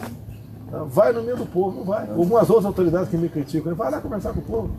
vai 0.87 1.11
no 1.13 1.23
meio 1.23 1.37
do 1.37 1.45
povo. 1.45 1.77
Não 1.79 1.85
vai. 1.85 2.07
Algumas 2.09 2.49
outras 2.49 2.65
autoridades 2.65 3.09
que 3.09 3.17
me 3.17 3.29
criticam, 3.29 3.71
ele 3.71 3.77
vai 3.77 3.89
lá 3.89 3.99
conversar 4.01 4.33
com 4.33 4.39
o 4.39 4.43
povo. 4.43 4.69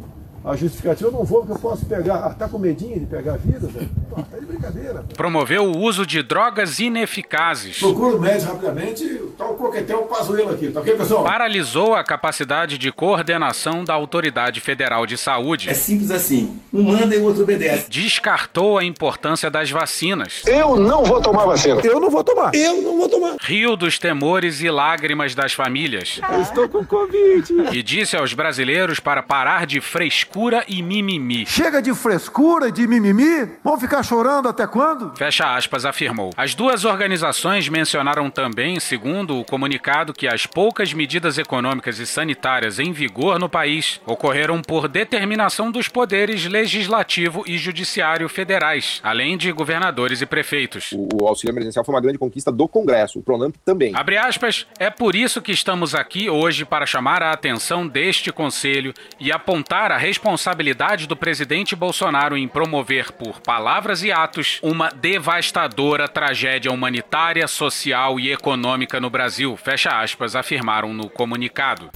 A 0.45 0.55
justificativa 0.55 1.09
eu 1.09 1.13
não 1.13 1.25
vou 1.25 1.41
porque 1.41 1.53
eu 1.55 1.59
posso 1.59 1.85
pegar. 1.85 2.17
Ah, 2.25 2.31
tá 2.33 2.49
com 2.49 2.59
medinho 2.59 3.01
de 3.01 3.07
pegar 3.07 3.37
vírus, 3.39 3.71
velho? 3.73 3.89
Pô, 4.09 4.17
Tá 4.23 4.39
de 4.39 4.47
brincadeira. 4.47 4.95
velho. 4.95 5.17
Promoveu 5.17 5.65
o 5.65 5.79
uso 5.79 6.07
de 6.07 6.23
drogas 6.23 6.79
ineficazes. 6.79 7.81
Procura 7.81 8.17
o 8.17 8.21
médico 8.21 8.53
rapidamente. 8.53 9.18
Tá 9.59 9.65
o 9.65 9.67
coquetel 9.67 10.03
Pazuello 10.03 10.53
aqui. 10.53 10.69
Tá 10.69 10.81
ok, 10.81 10.95
pessoal? 10.95 11.25
Paralisou 11.25 11.95
a 11.95 12.05
capacidade 12.05 12.79
de 12.79 12.93
coordenação 12.93 13.85
da 13.85 13.93
Autoridade 13.93 14.61
Federal 14.61 15.05
de 15.05 15.19
Saúde. 15.19 15.69
É 15.69 15.75
simples 15.75 16.11
assim. 16.13 16.61
Um 16.73 16.85
manda 16.85 17.15
e 17.15 17.19
o 17.19 17.25
outro 17.25 17.43
obedece. 17.43 17.91
Descartou 17.91 18.79
a 18.79 18.85
importância 18.85 19.51
das 19.51 19.71
vacinas. 19.71 20.43
Eu 20.47 20.77
não 20.77 21.03
vou 21.05 21.21
tomar 21.21 21.45
vacina. 21.45 21.81
Eu 21.83 21.99
não 21.99 22.09
vou 22.09 22.23
tomar. 22.23 22.55
Eu 22.55 22.81
não 22.81 22.99
vou 22.99 23.09
tomar. 23.09 23.37
Riu 23.41 23.77
dos 23.77 23.99
temores 23.99 24.61
e 24.61 24.71
lágrimas 24.71 25.35
das 25.35 25.53
famílias. 25.53 26.21
Eu 26.33 26.41
estou 26.41 26.69
com 26.69 26.85
Covid. 26.85 27.53
E 27.73 27.83
disse 27.83 28.17
aos 28.17 28.33
brasileiros 28.33 29.01
para 29.01 29.23
parar 29.23 29.67
de 29.67 29.81
frescura 29.81 30.65
e 30.69 30.83
mimimi. 30.83 31.45
Chega 31.47 31.83
de 31.83 31.93
frescura 31.95 32.69
e 32.69 32.73
de 32.73 32.87
mimimi. 32.87 33.49
Vão 33.65 33.79
ficar 33.79 34.03
chorando 34.03 34.49
até 34.49 34.67
quando? 34.67 35.17
Fecha 35.17 35.57
aspas, 35.57 35.85
afirmou. 35.85 36.31
As 36.37 36.55
duas 36.55 36.85
organizações 36.85 37.69
mencionaram 37.69 38.31
também, 38.31 38.79
segundo 38.79 39.39
o 39.39 39.48
comunicado, 39.49 40.13
que 40.13 40.27
as 40.27 40.47
poucas 40.47 40.93
medidas 40.93 41.39
econômicas 41.39 41.99
e 41.99 42.07
sanitárias 42.07 42.79
em 42.79 42.93
vigor 42.93 43.39
no 43.39 43.49
país 43.49 44.01
ocorreram 44.07 44.63
por 44.63 44.89
determinação 44.89 45.71
dos 45.71 45.89
poderes 45.89 46.47
legislativo 46.47 47.45
e 47.47 47.59
judiciário 47.59 48.29
federais, 48.29 49.01
além 49.03 49.37
de 49.37 49.51
governadores 49.53 50.21
e 50.21 50.27
prefeitos. 50.27 50.93
O, 50.93 51.23
o 51.23 51.27
auxílio 51.27 51.53
emergencial 51.53 51.85
foi 51.85 51.95
uma 51.95 52.01
grande 52.01 52.19
conquista 52.19 52.53
do 52.53 52.69
Congresso, 52.69 53.19
o 53.19 53.23
Pronamp 53.23 53.55
também. 53.65 53.93
Abre 53.95 54.17
aspas, 54.17 54.67
é 54.79 54.91
por 54.91 55.15
isso 55.15 55.43
que 55.43 55.53
estamos 55.53 55.95
aqui 55.95 56.29
hoje 56.31 56.65
para 56.65 56.87
chamar 56.87 57.23
a 57.23 57.33
atenção 57.33 57.87
deste 57.87 58.33
Conselho 58.33 58.93
e 59.19 59.33
apontar 59.33 59.91
a 59.91 59.97
responsabilidade 59.97 61.07
do 61.07 61.17
presidente 61.17 61.75
Bolsonaro 61.75 62.37
em 62.37 62.47
promover, 62.47 63.13
por 63.13 63.41
palavras 63.41 64.03
e 64.03 64.13
atos, 64.13 64.59
uma 64.63 64.91
devastadora 64.91 66.09
tragédia 66.09 66.71
humanitária, 66.71 67.47
social 67.47 68.19
e 68.21 68.31
econômica 68.31 69.01
no 69.01 69.11
Brasil. 69.39 69.57
Fecha 69.57 70.01
aspas, 70.01 70.35
afirmaram 70.35 70.93
no 70.93 71.09
comunicado. 71.09 71.91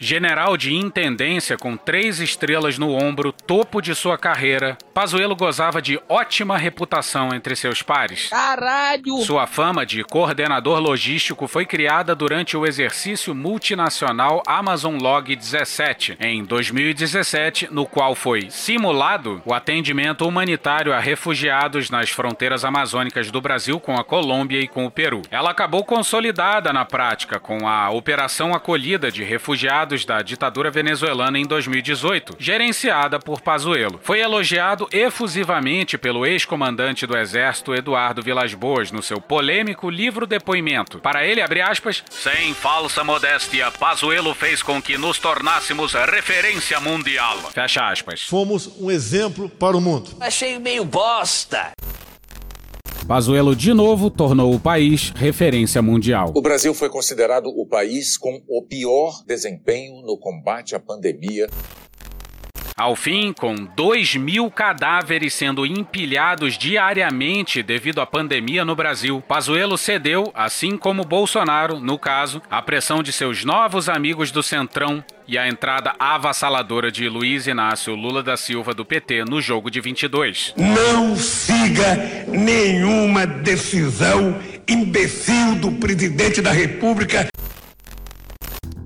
General 0.00 0.56
de 0.56 0.74
intendência 0.74 1.56
com 1.56 1.76
três 1.76 2.20
estrelas 2.20 2.78
no 2.78 2.92
ombro, 2.92 3.32
topo 3.32 3.80
de 3.80 3.94
sua 3.94 4.18
carreira, 4.18 4.76
Pazuello 4.96 5.36
gozava 5.36 5.82
de 5.82 6.00
ótima 6.08 6.56
reputação 6.56 7.34
entre 7.34 7.54
seus 7.54 7.82
pares. 7.82 8.30
Caralho! 8.30 9.18
Sua 9.18 9.46
fama 9.46 9.84
de 9.84 10.02
coordenador 10.02 10.80
logístico 10.80 11.46
foi 11.46 11.66
criada 11.66 12.14
durante 12.14 12.56
o 12.56 12.64
exercício 12.64 13.34
multinacional 13.34 14.42
Amazon 14.46 14.96
Log 14.96 15.36
17, 15.36 16.16
em 16.18 16.42
2017, 16.42 17.68
no 17.70 17.84
qual 17.84 18.14
foi 18.14 18.48
simulado 18.50 19.42
o 19.44 19.52
atendimento 19.52 20.26
humanitário 20.26 20.94
a 20.94 20.98
refugiados 20.98 21.90
nas 21.90 22.08
fronteiras 22.08 22.64
amazônicas 22.64 23.30
do 23.30 23.38
Brasil 23.38 23.78
com 23.78 23.98
a 23.98 24.02
Colômbia 24.02 24.60
e 24.60 24.66
com 24.66 24.86
o 24.86 24.90
Peru. 24.90 25.20
Ela 25.30 25.50
acabou 25.50 25.84
consolidada 25.84 26.72
na 26.72 26.86
prática 26.86 27.38
com 27.38 27.68
a 27.68 27.90
Operação 27.90 28.54
Acolhida 28.54 29.12
de 29.12 29.22
Refugiados 29.22 30.06
da 30.06 30.22
ditadura 30.22 30.70
venezuelana 30.70 31.38
em 31.38 31.44
2018, 31.44 32.36
gerenciada 32.38 33.18
por 33.18 33.42
Pazuello. 33.42 34.00
Foi 34.02 34.20
elogiado 34.20 34.85
efusivamente 34.92 35.98
pelo 35.98 36.26
ex-comandante 36.26 37.06
do 37.06 37.16
Exército 37.16 37.74
Eduardo 37.74 38.22
Vilas 38.22 38.54
Boas 38.54 38.90
no 38.90 39.02
seu 39.02 39.20
polêmico 39.20 39.90
livro 39.90 40.26
depoimento. 40.26 40.98
Para 40.98 41.26
ele, 41.26 41.40
abre 41.40 41.60
aspas, 41.60 42.02
sem 42.10 42.54
falsa 42.54 43.04
modéstia, 43.04 43.70
Pazuello 43.70 44.34
fez 44.34 44.62
com 44.62 44.80
que 44.80 44.98
nos 44.98 45.18
tornássemos 45.18 45.94
referência 45.94 46.80
mundial. 46.80 47.38
Fecha 47.52 47.88
aspas. 47.88 48.22
Fomos 48.22 48.66
um 48.80 48.90
exemplo 48.90 49.48
para 49.48 49.76
o 49.76 49.80
mundo. 49.80 50.10
Achei 50.20 50.58
meio 50.58 50.84
bosta. 50.84 51.72
Pazuello 53.06 53.54
de 53.54 53.72
novo 53.72 54.10
tornou 54.10 54.52
o 54.52 54.58
país 54.58 55.10
referência 55.14 55.80
mundial. 55.80 56.32
O 56.34 56.42
Brasil 56.42 56.74
foi 56.74 56.88
considerado 56.88 57.46
o 57.46 57.64
país 57.64 58.18
com 58.18 58.42
o 58.48 58.62
pior 58.62 59.22
desempenho 59.24 60.02
no 60.02 60.18
combate 60.18 60.74
à 60.74 60.80
pandemia. 60.80 61.48
Ao 62.78 62.94
fim, 62.94 63.32
com 63.32 63.54
2 63.54 64.16
mil 64.16 64.50
cadáveres 64.50 65.32
sendo 65.32 65.64
empilhados 65.64 66.58
diariamente 66.58 67.62
devido 67.62 68.02
à 68.02 68.06
pandemia 68.06 68.66
no 68.66 68.76
Brasil, 68.76 69.24
Pazuello 69.26 69.78
cedeu, 69.78 70.30
assim 70.34 70.76
como 70.76 71.02
Bolsonaro, 71.02 71.80
no 71.80 71.98
caso, 71.98 72.42
à 72.50 72.60
pressão 72.60 73.02
de 73.02 73.14
seus 73.14 73.46
novos 73.46 73.88
amigos 73.88 74.30
do 74.30 74.42
Centrão 74.42 75.02
e 75.26 75.38
a 75.38 75.48
entrada 75.48 75.94
avassaladora 75.98 76.92
de 76.92 77.08
Luiz 77.08 77.46
Inácio 77.46 77.94
Lula 77.94 78.22
da 78.22 78.36
Silva 78.36 78.74
do 78.74 78.84
PT 78.84 79.24
no 79.24 79.40
jogo 79.40 79.70
de 79.70 79.80
22. 79.80 80.52
Não 80.58 81.16
siga 81.16 82.26
nenhuma 82.28 83.26
decisão 83.26 84.38
imbecil 84.68 85.54
do 85.54 85.72
presidente 85.72 86.42
da 86.42 86.52
República. 86.52 87.26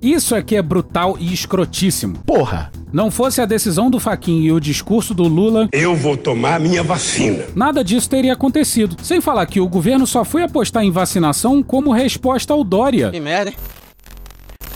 Isso 0.00 0.36
aqui 0.36 0.54
é 0.54 0.62
brutal 0.62 1.16
e 1.18 1.34
escrotíssimo. 1.34 2.18
Porra! 2.18 2.70
Não 2.92 3.10
fosse 3.10 3.40
a 3.40 3.46
decisão 3.46 3.90
do 3.90 4.00
Faquin 4.00 4.40
e 4.42 4.52
o 4.52 4.60
discurso 4.60 5.14
do 5.14 5.24
Lula, 5.24 5.68
Eu 5.72 5.94
vou 5.94 6.16
tomar 6.16 6.58
minha 6.58 6.82
vacina. 6.82 7.44
nada 7.54 7.84
disso 7.84 8.08
teria 8.10 8.32
acontecido. 8.32 8.96
Sem 9.02 9.20
falar 9.20 9.46
que 9.46 9.60
o 9.60 9.68
governo 9.68 10.06
só 10.06 10.24
foi 10.24 10.42
apostar 10.42 10.82
em 10.82 10.90
vacinação 10.90 11.62
como 11.62 11.92
resposta 11.92 12.52
ao 12.52 12.64
Dória. 12.64 13.10
Que 13.10 13.20
merda, 13.20 13.50
hein? 13.50 13.56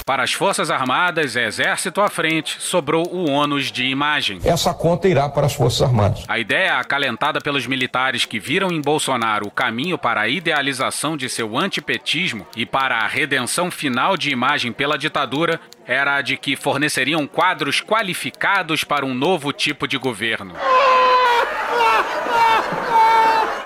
Para 0.06 0.22
as 0.22 0.34
Forças 0.34 0.70
Armadas, 0.70 1.34
Exército 1.34 1.98
à 2.02 2.10
frente, 2.10 2.56
sobrou 2.60 3.08
o 3.10 3.30
ônus 3.30 3.72
de 3.72 3.84
imagem. 3.86 4.38
Essa 4.44 4.74
conta 4.74 5.08
irá 5.08 5.30
para 5.30 5.46
as 5.46 5.54
Forças 5.54 5.80
Armadas. 5.80 6.24
A 6.28 6.38
ideia 6.38 6.74
acalentada 6.74 7.40
pelos 7.40 7.66
militares 7.66 8.26
que 8.26 8.38
viram 8.38 8.70
em 8.70 8.82
Bolsonaro 8.82 9.46
o 9.46 9.50
caminho 9.50 9.96
para 9.96 10.20
a 10.20 10.28
idealização 10.28 11.16
de 11.16 11.30
seu 11.30 11.56
antipetismo 11.56 12.46
e 12.54 12.66
para 12.66 12.98
a 12.98 13.06
redenção 13.06 13.70
final 13.70 14.14
de 14.14 14.28
imagem 14.28 14.72
pela 14.72 14.98
ditadura 14.98 15.58
era 15.86 16.16
a 16.16 16.22
de 16.22 16.36
que 16.36 16.56
forneceriam 16.56 17.26
quadros 17.26 17.80
qualificados 17.80 18.84
para 18.84 19.04
um 19.04 19.14
novo 19.14 19.52
tipo 19.52 19.86
de 19.86 19.98
governo. 19.98 20.54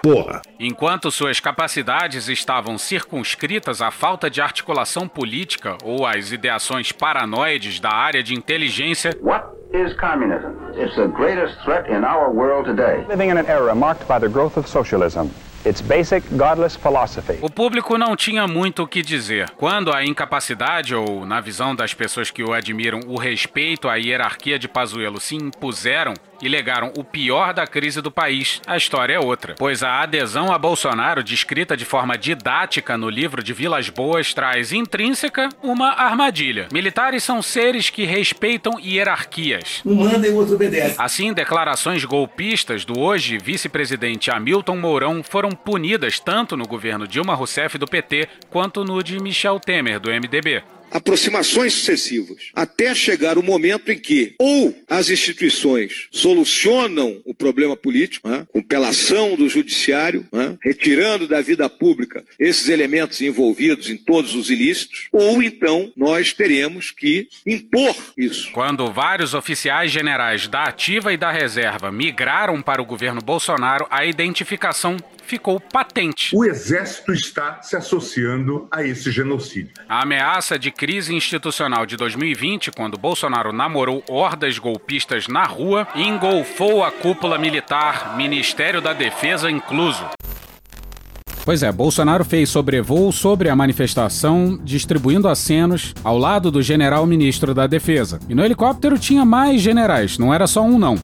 Porra. 0.02 0.42
Enquanto 0.58 1.10
suas 1.10 1.40
capacidades 1.40 2.28
estavam 2.28 2.78
circunscritas 2.78 3.82
à 3.82 3.90
falta 3.90 4.30
de 4.30 4.40
articulação 4.40 5.08
política 5.08 5.76
ou 5.82 6.06
às 6.06 6.30
ideações 6.32 6.92
paranoides 6.92 7.80
da 7.80 7.90
área 7.90 8.22
de 8.22 8.34
inteligência, 8.34 9.16
What 9.20 9.44
is 9.72 9.94
communism? 9.94 10.54
It's 10.76 10.94
the 10.94 11.08
greatest 11.08 11.60
threat 11.64 11.90
in 11.90 12.04
our 12.04 12.30
world 12.30 12.68
today. 12.68 13.04
Living 13.08 13.30
in 13.30 13.38
an 13.38 13.46
era 13.46 13.74
marked 13.74 14.06
by 14.06 14.18
the 14.20 14.28
growth 14.28 14.56
of 14.56 14.68
socialism, 14.68 15.28
its 15.68 15.80
basic 15.80 16.26
godless 16.32 16.76
philosophy. 16.76 17.38
o 17.40 17.50
público 17.50 17.98
não 17.98 18.16
tinha 18.16 18.46
muito 18.46 18.82
o 18.82 18.88
que 18.88 19.02
dizer. 19.02 19.50
Quando 19.56 19.92
a 19.92 20.04
incapacidade 20.04 20.94
ou, 20.94 21.26
na 21.26 21.40
visão 21.40 21.74
das 21.74 21.94
pessoas 21.94 22.30
que 22.30 22.42
o 22.42 22.52
admiram, 22.52 23.00
o 23.06 23.18
respeito 23.18 23.88
à 23.88 23.96
hierarquia 23.96 24.58
de 24.58 24.68
Pazuello 24.68 25.20
se 25.20 25.36
impuseram 25.36 26.14
e 26.42 26.48
legaram 26.48 26.92
o 26.96 27.04
pior 27.04 27.52
da 27.52 27.66
crise 27.66 28.00
do 28.00 28.10
país, 28.10 28.60
a 28.66 28.76
história 28.76 29.14
é 29.14 29.18
outra. 29.18 29.54
Pois 29.58 29.82
a 29.82 30.02
adesão 30.02 30.52
a 30.52 30.58
Bolsonaro, 30.58 31.22
descrita 31.22 31.76
de 31.76 31.84
forma 31.84 32.16
didática 32.16 32.96
no 32.96 33.08
livro 33.08 33.42
de 33.42 33.52
Vilas 33.52 33.88
Boas, 33.88 34.32
traz 34.32 34.72
intrínseca 34.72 35.48
uma 35.62 35.90
armadilha. 35.90 36.68
Militares 36.72 37.24
são 37.24 37.42
seres 37.42 37.90
que 37.90 38.04
respeitam 38.04 38.78
hierarquias. 38.78 39.82
Um 39.84 39.94
manda 39.94 40.26
e 40.26 40.30
o 40.30 40.36
outro 40.36 40.54
obedece. 40.54 40.96
Assim, 40.98 41.32
declarações 41.32 42.04
golpistas 42.04 42.84
do 42.84 42.98
hoje 42.98 43.38
vice-presidente 43.38 44.30
Hamilton 44.30 44.76
Mourão 44.76 45.22
foram 45.22 45.50
punidas 45.50 46.20
tanto 46.20 46.56
no 46.56 46.66
governo 46.66 47.06
Dilma 47.06 47.34
Rousseff 47.34 47.78
do 47.78 47.86
PT 47.86 48.28
quanto 48.50 48.84
no 48.84 49.02
de 49.02 49.18
Michel 49.20 49.58
Temer 49.60 50.00
do 50.00 50.10
MDB. 50.10 50.62
Aproximações 50.90 51.74
sucessivas, 51.74 52.50
até 52.54 52.94
chegar 52.94 53.38
o 53.38 53.42
momento 53.42 53.90
em 53.90 53.98
que 53.98 54.34
ou 54.38 54.74
as 54.88 55.10
instituições 55.10 56.08
solucionam 56.10 57.20
o 57.24 57.34
problema 57.34 57.76
político, 57.76 58.28
né, 58.28 58.46
com 58.52 58.62
pela 58.62 58.88
ação 58.88 59.36
do 59.36 59.48
judiciário, 59.48 60.26
né, 60.32 60.56
retirando 60.62 61.26
da 61.26 61.40
vida 61.40 61.68
pública 61.68 62.24
esses 62.38 62.68
elementos 62.68 63.20
envolvidos 63.20 63.90
em 63.90 63.96
todos 63.96 64.34
os 64.34 64.50
ilícitos, 64.50 65.08
ou 65.12 65.42
então 65.42 65.92
nós 65.96 66.32
teremos 66.32 66.90
que 66.90 67.28
impor 67.46 67.94
isso. 68.16 68.50
Quando 68.52 68.92
vários 68.92 69.34
oficiais 69.34 69.90
generais 69.90 70.48
da 70.48 70.64
ativa 70.64 71.12
e 71.12 71.16
da 71.16 71.30
reserva 71.30 71.92
migraram 71.92 72.60
para 72.62 72.82
o 72.82 72.84
governo 72.84 73.20
Bolsonaro, 73.20 73.86
a 73.90 74.04
identificação 74.04 74.96
ficou 75.28 75.60
patente. 75.60 76.34
O 76.34 76.44
Exército 76.44 77.12
está 77.12 77.60
se 77.60 77.76
associando 77.76 78.66
a 78.70 78.82
esse 78.82 79.12
genocídio. 79.12 79.72
A 79.88 80.02
ameaça 80.02 80.58
de 80.58 80.70
crise 80.70 81.14
institucional 81.14 81.84
de 81.84 81.96
2020, 81.96 82.70
quando 82.70 82.96
Bolsonaro 82.96 83.52
namorou 83.52 84.02
hordas 84.08 84.58
golpistas 84.58 85.28
na 85.28 85.44
rua, 85.44 85.86
engolfou 85.94 86.82
a 86.82 86.90
cúpula 86.90 87.36
militar, 87.38 88.16
Ministério 88.16 88.80
da 88.80 88.94
Defesa 88.94 89.50
incluso. 89.50 90.04
Pois 91.44 91.62
é, 91.62 91.72
Bolsonaro 91.72 92.24
fez 92.24 92.50
sobrevoo 92.50 93.10
sobre 93.10 93.48
a 93.48 93.56
manifestação, 93.56 94.58
distribuindo 94.62 95.28
acenos 95.28 95.94
ao 96.04 96.18
lado 96.18 96.50
do 96.50 96.60
general 96.60 97.06
ministro 97.06 97.54
da 97.54 97.66
Defesa. 97.66 98.18
E 98.28 98.34
no 98.34 98.44
helicóptero 98.44 98.98
tinha 98.98 99.24
mais 99.24 99.62
generais, 99.62 100.18
não 100.18 100.32
era 100.32 100.46
só 100.46 100.62
um 100.62 100.78
não. 100.78 100.98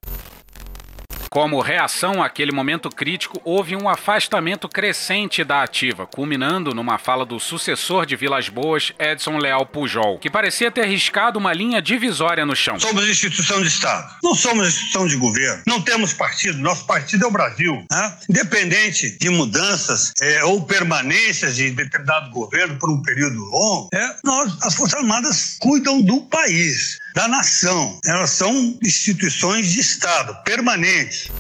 Como 1.34 1.60
reação 1.60 2.22
àquele 2.22 2.52
momento 2.52 2.88
crítico, 2.88 3.40
houve 3.42 3.74
um 3.74 3.88
afastamento 3.88 4.68
crescente 4.68 5.42
da 5.42 5.64
ativa, 5.64 6.06
culminando 6.06 6.72
numa 6.72 6.96
fala 6.96 7.26
do 7.26 7.40
sucessor 7.40 8.06
de 8.06 8.14
Vilas 8.14 8.48
Boas, 8.48 8.92
Edson 9.00 9.38
Leal 9.38 9.66
Pujol, 9.66 10.20
que 10.20 10.30
parecia 10.30 10.70
ter 10.70 10.86
riscado 10.86 11.36
uma 11.36 11.52
linha 11.52 11.82
divisória 11.82 12.46
no 12.46 12.54
chão. 12.54 12.78
Somos 12.78 13.08
instituição 13.08 13.60
de 13.60 13.66
Estado, 13.66 14.14
não 14.22 14.32
somos 14.32 14.68
instituição 14.68 15.08
de 15.08 15.16
governo, 15.16 15.64
não 15.66 15.82
temos 15.82 16.12
partido, 16.12 16.56
nosso 16.58 16.86
partido 16.86 17.24
é 17.24 17.26
o 17.26 17.32
Brasil. 17.32 17.84
Né? 17.90 18.18
Independente 18.30 19.18
de 19.18 19.28
mudanças 19.28 20.12
é, 20.20 20.44
ou 20.44 20.64
permanências 20.64 21.56
de 21.56 21.68
determinado 21.72 22.30
governo 22.30 22.78
por 22.78 22.88
um 22.88 23.02
período 23.02 23.40
longo, 23.40 23.88
é, 23.92 24.16
nós, 24.22 24.56
as 24.62 24.76
Forças 24.76 25.00
Armadas 25.00 25.56
cuidam 25.58 26.00
do 26.00 26.20
país, 26.26 27.00
da 27.14 27.28
nação. 27.28 27.98
Elas 28.04 28.30
são 28.30 28.76
instituições 28.82 29.70
de 29.70 29.80
Estado, 29.80 30.36
permanentes. 30.44 31.30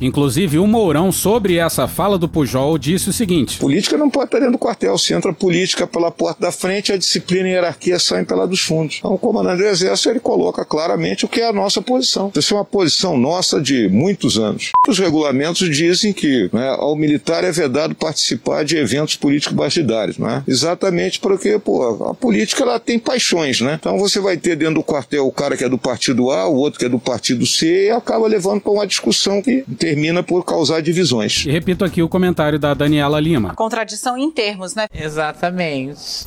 Inclusive, 0.00 0.58
o 0.58 0.66
Mourão, 0.66 1.10
sobre 1.10 1.56
essa 1.56 1.88
fala 1.88 2.18
do 2.18 2.28
Pujol, 2.28 2.78
disse 2.78 3.08
o 3.08 3.12
seguinte: 3.12 3.58
Política 3.58 3.96
não 3.96 4.08
pode 4.08 4.26
estar 4.26 4.38
dentro 4.38 4.52
do 4.52 4.58
quartel. 4.58 4.96
Se 4.98 5.12
entra 5.12 5.32
política 5.32 5.86
pela 5.86 6.10
porta 6.10 6.40
da 6.40 6.52
frente, 6.52 6.92
a 6.92 6.96
disciplina 6.96 7.48
e 7.48 7.52
a 7.52 7.54
hierarquia 7.54 7.98
saem 7.98 8.24
pela 8.24 8.46
dos 8.46 8.60
fundos. 8.60 8.96
Então, 8.98 9.14
o 9.14 9.18
comandante 9.18 9.58
do 9.58 9.68
Exército 9.68 10.10
ele 10.10 10.20
coloca 10.20 10.64
claramente 10.64 11.24
o 11.24 11.28
que 11.28 11.40
é 11.40 11.48
a 11.48 11.52
nossa 11.52 11.82
posição. 11.82 12.30
Isso 12.34 12.54
é 12.54 12.56
uma 12.56 12.64
posição 12.64 13.16
nossa 13.16 13.60
de 13.60 13.88
muitos 13.88 14.38
anos. 14.38 14.72
Os 14.86 14.98
regulamentos 14.98 15.68
dizem 15.74 16.12
que 16.12 16.48
né, 16.52 16.68
ao 16.78 16.96
militar 16.96 17.44
é 17.44 17.50
vedado 17.50 17.94
participar 17.94 18.64
de 18.64 18.76
eventos 18.76 19.16
políticos 19.16 19.56
partidários, 19.56 20.18
né? 20.18 20.42
Exatamente 20.46 21.18
porque, 21.20 21.58
pô, 21.58 22.08
a 22.10 22.14
política 22.14 22.62
ela 22.62 22.78
tem 22.78 22.98
paixões, 22.98 23.60
né? 23.60 23.76
Então 23.78 23.98
você 23.98 24.20
vai 24.20 24.36
ter 24.36 24.56
dentro 24.56 24.76
do 24.76 24.82
quartel 24.82 25.26
o 25.26 25.32
cara 25.32 25.56
que 25.56 25.64
é 25.64 25.68
do 25.68 25.78
partido 25.78 26.30
A, 26.30 26.46
o 26.46 26.54
outro 26.54 26.78
que 26.78 26.86
é 26.86 26.88
do 26.88 26.98
partido 26.98 27.46
C, 27.46 27.86
e 27.86 27.90
acaba 27.90 28.26
levando 28.26 28.60
para 28.60 28.72
uma 28.72 28.86
discussão 28.86 29.42
que 29.42 29.64
termina 29.88 30.22
por 30.22 30.44
causar 30.44 30.82
divisões. 30.82 31.46
E 31.46 31.50
repito 31.50 31.84
aqui 31.84 32.02
o 32.02 32.08
comentário 32.08 32.58
da 32.58 32.74
Daniela 32.74 33.18
Lima. 33.18 33.54
Contradição 33.54 34.18
em 34.18 34.30
termos, 34.30 34.74
né? 34.74 34.86
Exatamente. 34.92 36.26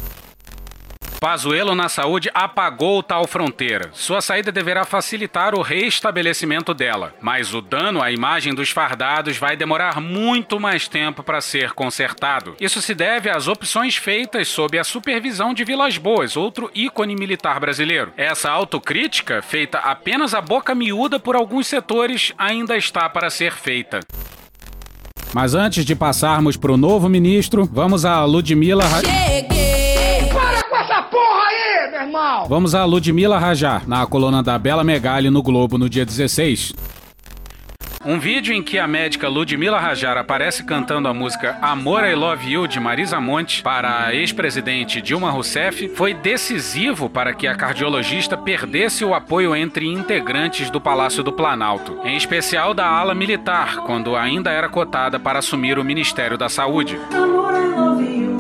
Pazuello 1.26 1.76
na 1.76 1.88
saúde 1.88 2.32
apagou 2.34 3.04
tal 3.04 3.28
fronteira. 3.28 3.92
Sua 3.94 4.22
saída 4.22 4.52
deverá 4.52 4.84
facilitar 4.86 5.54
o 5.54 5.62
reestabelecimento 5.62 6.74
dela, 6.74 7.14
mas 7.22 7.54
o 7.54 7.62
dano 7.62 8.02
à 8.02 8.12
imagem 8.12 8.56
dos 8.56 8.72
fardados 8.72 9.38
vai 9.38 9.56
demorar 9.56 10.02
muito 10.02 10.60
mais 10.60 10.88
tempo 10.88 11.22
para 11.22 11.40
ser 11.40 11.74
consertado. 11.74 12.56
Isso 12.60 12.82
se 12.82 12.96
deve 12.96 13.30
às 13.30 13.48
opções 13.48 13.98
feitas 13.98 14.48
sob 14.48 14.80
a 14.80 14.84
supervisão 14.84 15.54
de 15.54 15.64
Vilas 15.64 15.96
Boas, 15.96 16.36
outro 16.36 16.72
ícone 16.74 17.16
militar 17.16 17.60
brasileiro. 17.60 18.12
Essa 18.18 18.50
autocrítica, 18.50 19.44
feita 19.44 19.78
apenas 19.78 20.34
a 20.34 20.42
boca 20.42 20.74
miúda 20.74 21.20
por 21.20 21.36
alguns 21.36 21.68
setores, 21.68 22.34
ainda 22.36 22.76
está 22.76 23.08
para 23.08 23.30
ser 23.30 23.54
feita. 23.54 24.00
Mas 25.36 25.54
antes 25.54 25.86
de 25.86 25.96
passarmos 25.96 26.58
para 26.58 26.72
o 26.72 26.78
novo 26.78 27.08
ministro, 27.08 27.70
vamos 27.72 28.06
a 28.06 28.26
Ludmila. 28.26 28.86
Ra- 28.88 29.02
Vamos 32.48 32.74
a 32.74 32.86
Ludmila 32.86 33.38
Rajar, 33.38 33.88
na 33.88 34.06
coluna 34.06 34.42
da 34.42 34.58
Bela 34.58 34.84
Megali 34.84 35.30
no 35.30 35.42
Globo 35.42 35.78
no 35.78 35.90
dia 35.90 36.06
16. 36.06 36.74
Um 38.04 38.20
vídeo 38.20 38.52
em 38.52 38.64
que 38.64 38.80
a 38.80 38.88
médica 38.88 39.28
Ludmila 39.28 39.80
Rajar 39.80 40.18
aparece 40.18 40.64
cantando 40.64 41.08
a 41.08 41.14
música 41.14 41.60
Amor 41.62 42.04
I 42.04 42.16
Love 42.16 42.50
You 42.50 42.68
de 42.68 42.80
Marisa 42.80 43.20
Monte 43.20 43.62
para 43.62 44.06
a 44.06 44.16
ex-presidente 44.16 45.00
Dilma 45.02 45.30
Rousseff 45.30 45.90
foi 45.90 46.16
decisivo 46.16 47.08
para 47.08 47.32
que 47.34 47.46
a 47.46 47.54
cardiologista 47.54 48.36
perdesse 48.36 49.06
o 49.06 49.14
apoio 49.14 49.56
entre 49.56 49.86
integrantes 49.86 50.72
do 50.72 50.82
Palácio 50.82 51.22
do 51.22 51.32
Planalto, 51.32 52.00
em 52.04 52.18
especial 52.18 52.74
da 52.74 52.88
ala 52.88 53.14
militar, 53.14 53.78
quando 53.86 54.16
ainda 54.16 54.50
era 54.50 54.68
cotada 54.68 55.20
para 55.20 55.38
assumir 55.38 55.78
o 55.78 55.84
Ministério 55.84 56.40
da 56.40 56.50
Saúde. 56.50 56.98
Amor, 57.14 58.31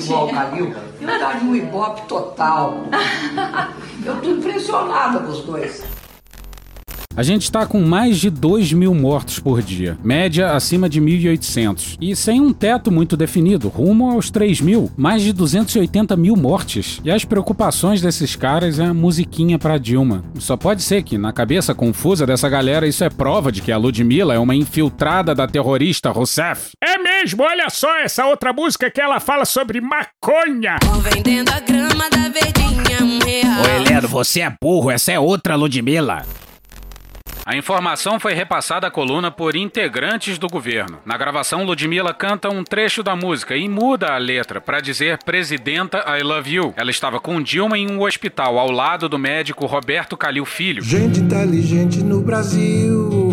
igual 0.00 0.26
o 0.26 0.32
Calil, 0.32 0.74
eu 1.00 1.06
daria 1.06 1.42
um 1.42 1.54
ibope 1.54 2.02
total. 2.02 2.74
Eu 4.02 4.18
tô 4.22 4.30
impressionada 4.30 5.20
com 5.20 5.30
os 5.30 5.40
dois. 5.42 5.84
A 7.20 7.22
gente 7.22 7.42
está 7.42 7.66
com 7.66 7.82
mais 7.82 8.18
de 8.18 8.30
2 8.30 8.72
mil 8.72 8.94
mortos 8.94 9.38
por 9.38 9.60
dia, 9.60 9.98
média 10.02 10.52
acima 10.52 10.88
de 10.88 11.02
1.800. 11.02 11.98
E 12.00 12.16
sem 12.16 12.40
um 12.40 12.50
teto 12.50 12.90
muito 12.90 13.14
definido, 13.14 13.68
rumo 13.68 14.10
aos 14.10 14.30
3 14.30 14.62
mil, 14.62 14.90
mais 14.96 15.20
de 15.20 15.30
280 15.34 16.16
mil 16.16 16.34
mortes. 16.34 16.98
E 17.04 17.10
as 17.10 17.22
preocupações 17.22 18.00
desses 18.00 18.36
caras 18.36 18.78
é 18.78 18.86
a 18.86 18.94
musiquinha 18.94 19.58
pra 19.58 19.76
Dilma. 19.76 20.24
Só 20.38 20.56
pode 20.56 20.82
ser 20.82 21.02
que, 21.02 21.18
na 21.18 21.30
cabeça 21.30 21.74
confusa 21.74 22.24
dessa 22.24 22.48
galera, 22.48 22.88
isso 22.88 23.04
é 23.04 23.10
prova 23.10 23.52
de 23.52 23.60
que 23.60 23.70
a 23.70 23.76
Ludmilla 23.76 24.32
é 24.32 24.38
uma 24.38 24.54
infiltrada 24.54 25.34
da 25.34 25.46
terrorista 25.46 26.10
Rousseff. 26.10 26.70
É 26.82 26.96
mesmo, 26.96 27.42
olha 27.42 27.68
só 27.68 27.98
essa 27.98 28.24
outra 28.24 28.50
música 28.50 28.90
que 28.90 28.98
ela 28.98 29.20
fala 29.20 29.44
sobre 29.44 29.78
maconha. 29.78 30.78
Vendendo 31.02 31.50
a 31.50 31.60
grama 31.60 32.08
da 32.08 32.30
verdinha, 32.30 33.02
um 33.02 33.18
real. 33.22 33.62
Ô 33.62 33.68
Heleno, 33.68 34.08
você 34.08 34.40
é 34.40 34.56
burro, 34.58 34.90
essa 34.90 35.12
é 35.12 35.20
outra 35.20 35.54
Ludmilla. 35.54 36.24
A 37.50 37.56
informação 37.56 38.20
foi 38.20 38.32
repassada 38.32 38.86
à 38.86 38.90
coluna 38.92 39.28
por 39.28 39.56
integrantes 39.56 40.38
do 40.38 40.46
governo. 40.46 41.00
Na 41.04 41.16
gravação, 41.16 41.64
Ludmilla 41.64 42.14
canta 42.14 42.48
um 42.48 42.62
trecho 42.62 43.02
da 43.02 43.16
música 43.16 43.56
e 43.56 43.68
muda 43.68 44.14
a 44.14 44.18
letra 44.18 44.60
para 44.60 44.80
dizer 44.80 45.18
Presidenta, 45.24 46.04
I 46.06 46.22
love 46.22 46.48
you. 46.48 46.72
Ela 46.76 46.92
estava 46.92 47.18
com 47.18 47.42
Dilma 47.42 47.76
em 47.76 47.90
um 47.90 48.02
hospital 48.02 48.56
ao 48.56 48.70
lado 48.70 49.08
do 49.08 49.18
médico 49.18 49.66
Roberto 49.66 50.16
Calil 50.16 50.44
Filho. 50.44 50.80
Gente 50.80 51.18
inteligente 51.18 52.04
no 52.04 52.20
Brasil, 52.20 53.29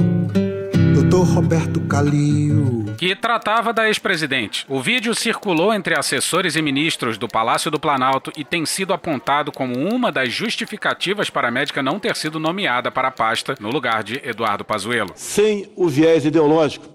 doutor 1.17 1.33
Roberto 1.33 1.81
Calil. 1.81 2.85
que 2.95 3.15
tratava 3.15 3.73
da 3.73 3.87
ex-presidente. 3.87 4.65
O 4.69 4.79
vídeo 4.79 5.15
circulou 5.15 5.73
entre 5.73 5.97
assessores 5.97 6.55
e 6.55 6.61
ministros 6.61 7.17
do 7.17 7.27
Palácio 7.27 7.71
do 7.71 7.79
Planalto 7.79 8.31
e 8.37 8.43
tem 8.43 8.65
sido 8.67 8.93
apontado 8.93 9.51
como 9.51 9.75
uma 9.75 10.11
das 10.11 10.31
justificativas 10.31 11.29
para 11.29 11.47
a 11.47 11.51
médica 11.51 11.81
não 11.81 11.99
ter 11.99 12.15
sido 12.15 12.39
nomeada 12.39 12.91
para 12.91 13.07
a 13.07 13.11
pasta 13.11 13.55
no 13.59 13.69
lugar 13.69 14.03
de 14.03 14.21
Eduardo 14.23 14.63
Pazuello. 14.63 15.11
Sem 15.15 15.71
o 15.75 15.87
viés 15.87 16.23
ideológico. 16.23 16.85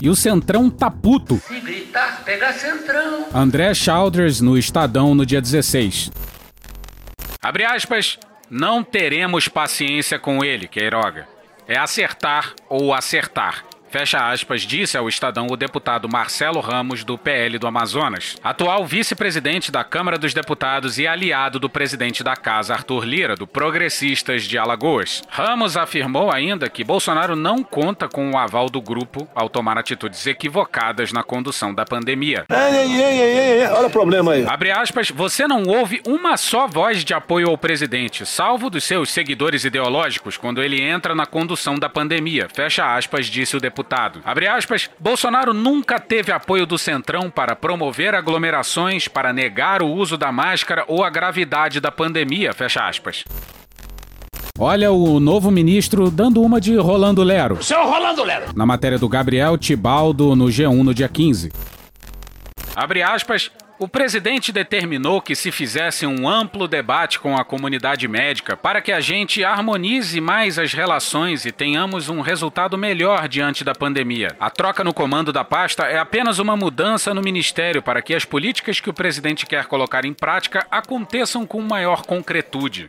E 0.00 0.08
o 0.08 0.16
Centrão 0.16 0.70
tá 0.70 0.90
puto. 0.90 1.40
Se 1.46 1.60
gritar, 1.60 2.22
pega 2.24 2.50
centrão. 2.54 3.26
André 3.34 3.74
Chalders 3.74 4.40
no 4.40 4.56
Estadão 4.56 5.14
no 5.14 5.26
dia 5.26 5.40
16. 5.40 6.10
Abre 7.42 7.64
aspas, 7.64 8.18
não 8.50 8.82
teremos 8.82 9.48
paciência 9.48 10.18
com 10.18 10.42
ele, 10.42 10.66
Queiroga. 10.66 11.35
É 11.68 11.76
acertar 11.76 12.54
ou 12.68 12.94
acertar. 12.94 13.64
Fecha 13.98 14.30
aspas, 14.30 14.60
disse 14.60 14.98
ao 14.98 15.08
Estadão 15.08 15.46
o 15.50 15.56
deputado 15.56 16.06
Marcelo 16.06 16.60
Ramos, 16.60 17.02
do 17.02 17.16
PL 17.16 17.58
do 17.58 17.66
Amazonas, 17.66 18.36
atual 18.44 18.84
vice-presidente 18.84 19.72
da 19.72 19.82
Câmara 19.82 20.18
dos 20.18 20.34
Deputados 20.34 20.98
e 20.98 21.06
aliado 21.06 21.58
do 21.58 21.70
presidente 21.70 22.22
da 22.22 22.36
Casa, 22.36 22.74
Arthur 22.74 23.06
Lira, 23.06 23.34
do 23.34 23.46
Progressistas 23.46 24.42
de 24.42 24.58
Alagoas. 24.58 25.22
Ramos 25.30 25.78
afirmou 25.78 26.30
ainda 26.30 26.68
que 26.68 26.84
Bolsonaro 26.84 27.34
não 27.34 27.64
conta 27.64 28.06
com 28.06 28.32
o 28.32 28.36
aval 28.36 28.68
do 28.68 28.82
grupo 28.82 29.26
ao 29.34 29.48
tomar 29.48 29.78
atitudes 29.78 30.26
equivocadas 30.26 31.10
na 31.10 31.22
condução 31.22 31.72
da 31.72 31.86
pandemia. 31.86 32.44
Ei, 32.50 32.76
ei, 32.76 33.02
ei, 33.02 33.60
ei, 33.62 33.66
olha 33.68 33.86
o 33.86 33.90
problema 33.90 34.32
aí. 34.32 34.44
Abre 34.46 34.72
aspas, 34.72 35.10
você 35.10 35.48
não 35.48 35.62
ouve 35.62 36.02
uma 36.06 36.36
só 36.36 36.66
voz 36.66 37.02
de 37.02 37.14
apoio 37.14 37.48
ao 37.48 37.56
presidente, 37.56 38.26
salvo 38.26 38.68
dos 38.68 38.84
seus 38.84 39.08
seguidores 39.08 39.64
ideológicos, 39.64 40.36
quando 40.36 40.62
ele 40.62 40.82
entra 40.82 41.14
na 41.14 41.24
condução 41.24 41.76
da 41.76 41.88
pandemia. 41.88 42.46
Fecha 42.52 42.94
aspas, 42.94 43.24
disse 43.24 43.56
o 43.56 43.58
deputado. 43.58 43.85
Abre 44.24 44.46
aspas, 44.48 44.90
Bolsonaro 44.98 45.54
nunca 45.54 45.98
teve 45.98 46.32
apoio 46.32 46.66
do 46.66 46.78
Centrão 46.78 47.30
para 47.30 47.54
promover 47.54 48.14
aglomerações, 48.14 49.08
para 49.08 49.32
negar 49.32 49.82
o 49.82 49.88
uso 49.88 50.16
da 50.16 50.32
máscara 50.32 50.84
ou 50.88 51.04
a 51.04 51.10
gravidade 51.10 51.80
da 51.80 51.90
pandemia. 51.90 52.52
Fecha 52.52 52.86
aspas. 52.86 53.24
Olha 54.58 54.90
o 54.90 55.20
novo 55.20 55.50
ministro 55.50 56.10
dando 56.10 56.42
uma 56.42 56.60
de 56.60 56.76
Rolando 56.76 57.22
Lero. 57.22 57.62
Seu 57.62 57.84
Rolando 57.84 58.24
Lero. 58.24 58.46
Na 58.56 58.64
matéria 58.64 58.98
do 58.98 59.08
Gabriel 59.08 59.58
Tibaldo 59.58 60.34
no 60.34 60.46
G1 60.46 60.82
no 60.82 60.94
dia 60.94 61.08
15. 61.08 61.52
Abre 62.74 63.02
aspas. 63.02 63.50
O 63.78 63.86
presidente 63.86 64.52
determinou 64.52 65.20
que 65.20 65.34
se 65.34 65.52
fizesse 65.52 66.06
um 66.06 66.26
amplo 66.26 66.66
debate 66.66 67.20
com 67.20 67.36
a 67.36 67.44
comunidade 67.44 68.08
médica 68.08 68.56
para 68.56 68.80
que 68.80 68.90
a 68.90 69.00
gente 69.00 69.44
harmonize 69.44 70.18
mais 70.18 70.58
as 70.58 70.72
relações 70.72 71.44
e 71.44 71.52
tenhamos 71.52 72.08
um 72.08 72.22
resultado 72.22 72.78
melhor 72.78 73.28
diante 73.28 73.62
da 73.62 73.74
pandemia. 73.74 74.34
A 74.40 74.48
troca 74.48 74.82
no 74.82 74.94
comando 74.94 75.30
da 75.30 75.44
pasta 75.44 75.84
é 75.84 75.98
apenas 75.98 76.38
uma 76.38 76.56
mudança 76.56 77.12
no 77.12 77.20
ministério 77.20 77.82
para 77.82 78.00
que 78.00 78.14
as 78.14 78.24
políticas 78.24 78.80
que 78.80 78.88
o 78.88 78.94
presidente 78.94 79.44
quer 79.44 79.66
colocar 79.66 80.06
em 80.06 80.14
prática 80.14 80.66
aconteçam 80.70 81.44
com 81.44 81.60
maior 81.60 82.00
concretude. 82.06 82.88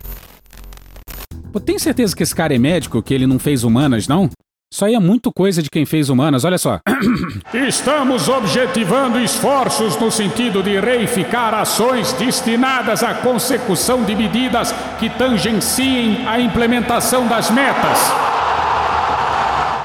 Tem 1.66 1.78
certeza 1.78 2.16
que 2.16 2.24
esse 2.24 2.36
cara 2.36 2.56
é 2.56 2.58
médico, 2.58 3.04
que 3.04 3.14
ele 3.14 3.28
não 3.28 3.40
fez 3.40 3.66
humanas, 3.66 4.08
não? 4.08 4.30
Isso 4.70 4.84
aí 4.84 4.96
é 4.96 5.00
muito 5.00 5.32
coisa 5.32 5.64
de 5.64 5.70
quem 5.70 5.86
fez 5.86 6.10
humanas, 6.10 6.44
olha 6.44 6.58
só. 6.58 6.82
Estamos 7.68 8.28
objetivando 8.28 9.18
esforços 9.18 9.98
no 9.98 10.12
sentido 10.12 10.62
de 10.62 10.78
reificar 10.78 11.54
ações 11.54 12.12
destinadas 12.14 13.02
à 13.02 13.14
consecução 13.14 14.04
de 14.04 14.14
medidas 14.14 14.74
que 15.00 15.10
tangenciem 15.10 16.28
a 16.28 16.38
implementação 16.40 17.28
das 17.28 17.50
metas. 17.50 17.98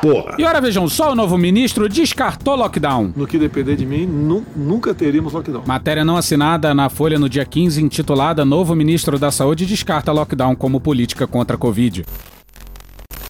Porra. 0.02 0.34
E 0.36 0.44
ora 0.44 0.60
vejam 0.60 0.88
só, 0.88 1.12
o 1.12 1.14
novo 1.14 1.38
ministro 1.38 1.88
descartou 1.88 2.56
lockdown. 2.56 3.12
No 3.14 3.24
que 3.24 3.38
depender 3.38 3.76
de 3.76 3.86
mim, 3.86 4.04
nu 4.04 4.44
nunca 4.56 4.92
teríamos 4.92 5.32
lockdown. 5.32 5.62
Matéria 5.64 6.04
não 6.04 6.16
assinada 6.16 6.74
na 6.74 6.88
Folha 6.88 7.20
no 7.20 7.28
dia 7.28 7.44
15, 7.44 7.80
intitulada 7.80 8.44
Novo 8.44 8.74
Ministro 8.74 9.16
da 9.16 9.30
Saúde 9.30 9.64
descarta 9.64 10.10
lockdown 10.10 10.56
como 10.56 10.80
política 10.80 11.24
contra 11.24 11.54
a 11.54 11.58
Covid. 11.58 12.04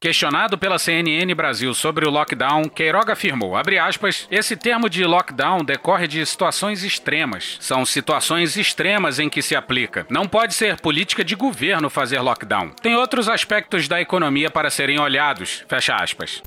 Questionado 0.02 0.58
pela 0.58 0.80
CNN 0.80 1.32
Brasil 1.32 1.72
sobre 1.72 2.04
o 2.04 2.10
lockdown, 2.10 2.64
Queiroga 2.64 3.12
afirmou, 3.12 3.54
aspas, 3.78 4.26
esse 4.32 4.56
termo 4.56 4.90
de 4.90 5.04
lockdown 5.04 5.64
decorre 5.64 6.08
de 6.08 6.26
situações 6.26 6.82
extremas. 6.82 7.56
São 7.60 7.86
situações 7.86 8.56
extremas 8.56 9.20
em 9.20 9.30
que 9.30 9.40
se 9.40 9.54
aplica. 9.54 10.04
Não 10.10 10.26
pode 10.26 10.54
ser 10.54 10.80
política 10.80 11.24
de 11.24 11.36
governo 11.36 11.88
fazer 11.88 12.18
lockdown. 12.18 12.70
Tem 12.82 12.96
outros 12.96 13.28
aspectos 13.28 13.86
da 13.86 14.00
economia 14.00 14.50
para 14.50 14.70
serem 14.70 14.98
olhados. 14.98 15.64
Fecha 15.68 15.94
aspas. 15.94 16.42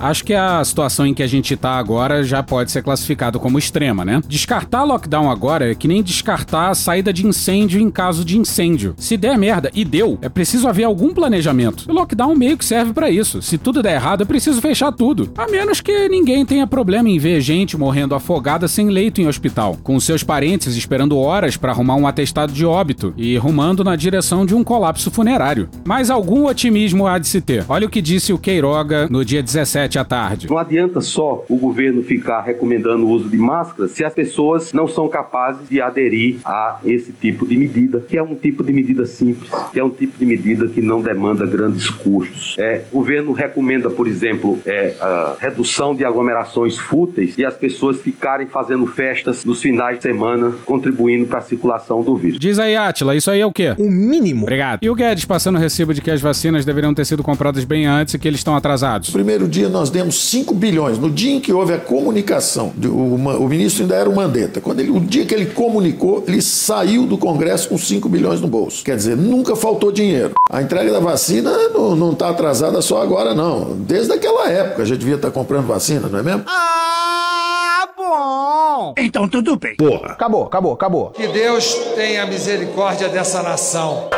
Acho 0.00 0.24
que 0.24 0.32
a 0.32 0.64
situação 0.64 1.06
em 1.06 1.12
que 1.12 1.22
a 1.22 1.26
gente 1.26 1.54
tá 1.56 1.72
agora 1.72 2.24
já 2.24 2.42
pode 2.42 2.70
ser 2.70 2.82
classificado 2.82 3.38
como 3.38 3.58
extrema, 3.58 4.02
né? 4.02 4.22
Descartar 4.26 4.82
lockdown 4.82 5.30
agora 5.30 5.70
é 5.70 5.74
que 5.74 5.86
nem 5.86 6.02
descartar 6.02 6.70
a 6.70 6.74
saída 6.74 7.12
de 7.12 7.26
incêndio 7.26 7.78
em 7.78 7.90
caso 7.90 8.24
de 8.24 8.38
incêndio. 8.38 8.94
Se 8.96 9.18
der 9.18 9.36
merda 9.36 9.70
e 9.74 9.84
deu, 9.84 10.18
é 10.22 10.28
preciso 10.30 10.66
haver 10.66 10.84
algum 10.84 11.12
planejamento. 11.12 11.84
O 11.86 11.92
lockdown 11.92 12.34
meio 12.34 12.56
que 12.56 12.64
serve 12.64 12.94
para 12.94 13.10
isso. 13.10 13.42
Se 13.42 13.58
tudo 13.58 13.82
der 13.82 13.96
errado, 13.96 14.22
é 14.22 14.24
preciso 14.24 14.58
fechar 14.60 14.90
tudo. 14.90 15.30
A 15.36 15.46
menos 15.46 15.82
que 15.82 16.08
ninguém 16.08 16.46
tenha 16.46 16.66
problema 16.66 17.10
em 17.10 17.18
ver 17.18 17.42
gente 17.42 17.76
morrendo 17.76 18.14
afogada 18.14 18.66
sem 18.66 18.88
leito 18.88 19.20
em 19.20 19.28
hospital, 19.28 19.76
com 19.82 20.00
seus 20.00 20.24
parentes 20.24 20.76
esperando 20.76 21.18
horas 21.18 21.58
para 21.58 21.72
arrumar 21.72 21.96
um 21.96 22.06
atestado 22.06 22.54
de 22.54 22.64
óbito 22.64 23.12
e 23.18 23.36
rumando 23.36 23.84
na 23.84 23.96
direção 23.96 24.46
de 24.46 24.54
um 24.54 24.64
colapso 24.64 25.10
funerário. 25.10 25.68
Mas 25.84 26.08
algum 26.08 26.46
otimismo 26.46 27.06
há 27.06 27.18
de 27.18 27.28
se 27.28 27.42
ter. 27.42 27.66
Olha 27.68 27.86
o 27.86 27.90
que 27.90 28.00
disse 28.00 28.32
o 28.32 28.38
Queiroga 28.38 29.06
no 29.10 29.22
dia 29.24 29.42
17 29.42 29.89
à 29.98 30.04
tarde. 30.04 30.48
Não 30.48 30.58
adianta 30.58 31.00
só 31.00 31.44
o 31.48 31.56
governo 31.56 32.02
ficar 32.02 32.40
recomendando 32.40 33.06
o 33.06 33.10
uso 33.10 33.28
de 33.28 33.36
máscaras 33.36 33.92
se 33.92 34.04
as 34.04 34.12
pessoas 34.12 34.72
não 34.72 34.86
são 34.86 35.08
capazes 35.08 35.68
de 35.68 35.80
aderir 35.80 36.38
a 36.44 36.78
esse 36.84 37.12
tipo 37.12 37.46
de 37.46 37.56
medida, 37.56 38.00
que 38.00 38.16
é 38.16 38.22
um 38.22 38.34
tipo 38.34 38.62
de 38.62 38.72
medida 38.72 39.06
simples, 39.06 39.50
que 39.72 39.78
é 39.78 39.84
um 39.84 39.90
tipo 39.90 40.18
de 40.18 40.26
medida 40.26 40.66
que 40.68 40.80
não 40.80 41.00
demanda 41.00 41.46
grandes 41.46 41.88
custos. 41.88 42.56
É, 42.58 42.82
o 42.92 42.98
governo 42.98 43.32
recomenda, 43.32 43.88
por 43.88 44.06
exemplo, 44.06 44.58
é, 44.66 44.94
a 45.00 45.36
redução 45.40 45.94
de 45.94 46.04
aglomerações 46.04 46.76
fúteis 46.76 47.36
e 47.38 47.44
as 47.44 47.54
pessoas 47.54 48.00
ficarem 48.00 48.46
fazendo 48.46 48.86
festas 48.86 49.44
nos 49.44 49.60
finais 49.60 49.96
de 49.96 50.02
semana, 50.02 50.52
contribuindo 50.64 51.26
para 51.26 51.38
a 51.38 51.42
circulação 51.42 52.02
do 52.02 52.16
vírus. 52.16 52.38
Diz 52.38 52.58
aí, 52.58 52.76
Atila, 52.76 53.16
isso 53.16 53.30
aí 53.30 53.40
é 53.40 53.46
o 53.46 53.52
quê? 53.52 53.74
O 53.78 53.90
mínimo. 53.90 54.42
Obrigado. 54.42 54.80
E 54.82 54.90
o 54.90 54.94
Guedes 54.94 55.24
passando 55.24 55.56
o 55.56 55.58
recibo 55.58 55.94
de 55.94 56.00
que 56.00 56.10
as 56.10 56.20
vacinas 56.20 56.64
deveriam 56.64 56.92
ter 56.92 57.04
sido 57.04 57.22
compradas 57.22 57.64
bem 57.64 57.86
antes 57.86 58.14
e 58.14 58.18
que 58.18 58.28
eles 58.28 58.40
estão 58.40 58.54
atrasados? 58.54 59.10
Primeiro 59.10 59.48
dia 59.48 59.68
nós 59.68 59.79
demos 59.88 60.28
5 60.30 60.52
bilhões. 60.52 60.98
No 60.98 61.08
dia 61.08 61.32
em 61.32 61.40
que 61.40 61.52
houve 61.52 61.72
a 61.72 61.78
comunicação, 61.78 62.72
o, 62.84 63.48
ministro 63.48 63.82
ainda 63.84 63.94
era 63.94 64.10
o 64.10 64.14
Mandetta. 64.14 64.60
Quando 64.60 64.80
ele, 64.80 64.90
o 64.90 65.00
dia 65.00 65.24
que 65.24 65.34
ele 65.34 65.46
comunicou, 65.46 66.24
ele 66.26 66.42
saiu 66.42 67.06
do 67.06 67.16
Congresso 67.16 67.68
com 67.68 67.78
5 67.78 68.08
bilhões 68.08 68.40
no 68.40 68.48
bolso. 68.48 68.84
Quer 68.84 68.96
dizer, 68.96 69.16
nunca 69.16 69.56
faltou 69.56 69.92
dinheiro. 69.92 70.32
A 70.50 70.60
entrega 70.60 70.92
da 70.92 71.00
vacina 71.00 71.50
não 71.70 72.12
está 72.12 72.28
atrasada 72.28 72.82
só 72.82 73.00
agora, 73.00 73.34
não. 73.34 73.76
Desde 73.76 74.12
aquela 74.12 74.50
época 74.50 74.82
a 74.82 74.84
gente 74.84 74.98
devia 74.98 75.14
estar 75.14 75.30
comprando 75.30 75.66
vacina, 75.66 76.08
não 76.08 76.18
é 76.18 76.22
mesmo? 76.22 76.44
Ah, 76.46 77.88
bom! 77.96 78.94
Então 78.98 79.28
tudo 79.28 79.56
bem. 79.56 79.76
Porra. 79.76 80.12
Acabou, 80.12 80.44
acabou, 80.44 80.72
acabou. 80.72 81.10
Que 81.10 81.28
Deus 81.28 81.74
tenha 81.94 82.26
misericórdia 82.26 83.08
dessa 83.08 83.42
nação. 83.42 84.08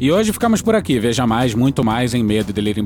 E 0.00 0.12
hoje 0.12 0.32
ficamos 0.32 0.62
por 0.62 0.76
aqui. 0.76 1.00
Veja 1.00 1.26
mais, 1.26 1.54
muito 1.54 1.84
mais 1.84 2.14
em 2.14 2.22
medo 2.22 2.52
em 2.78 2.84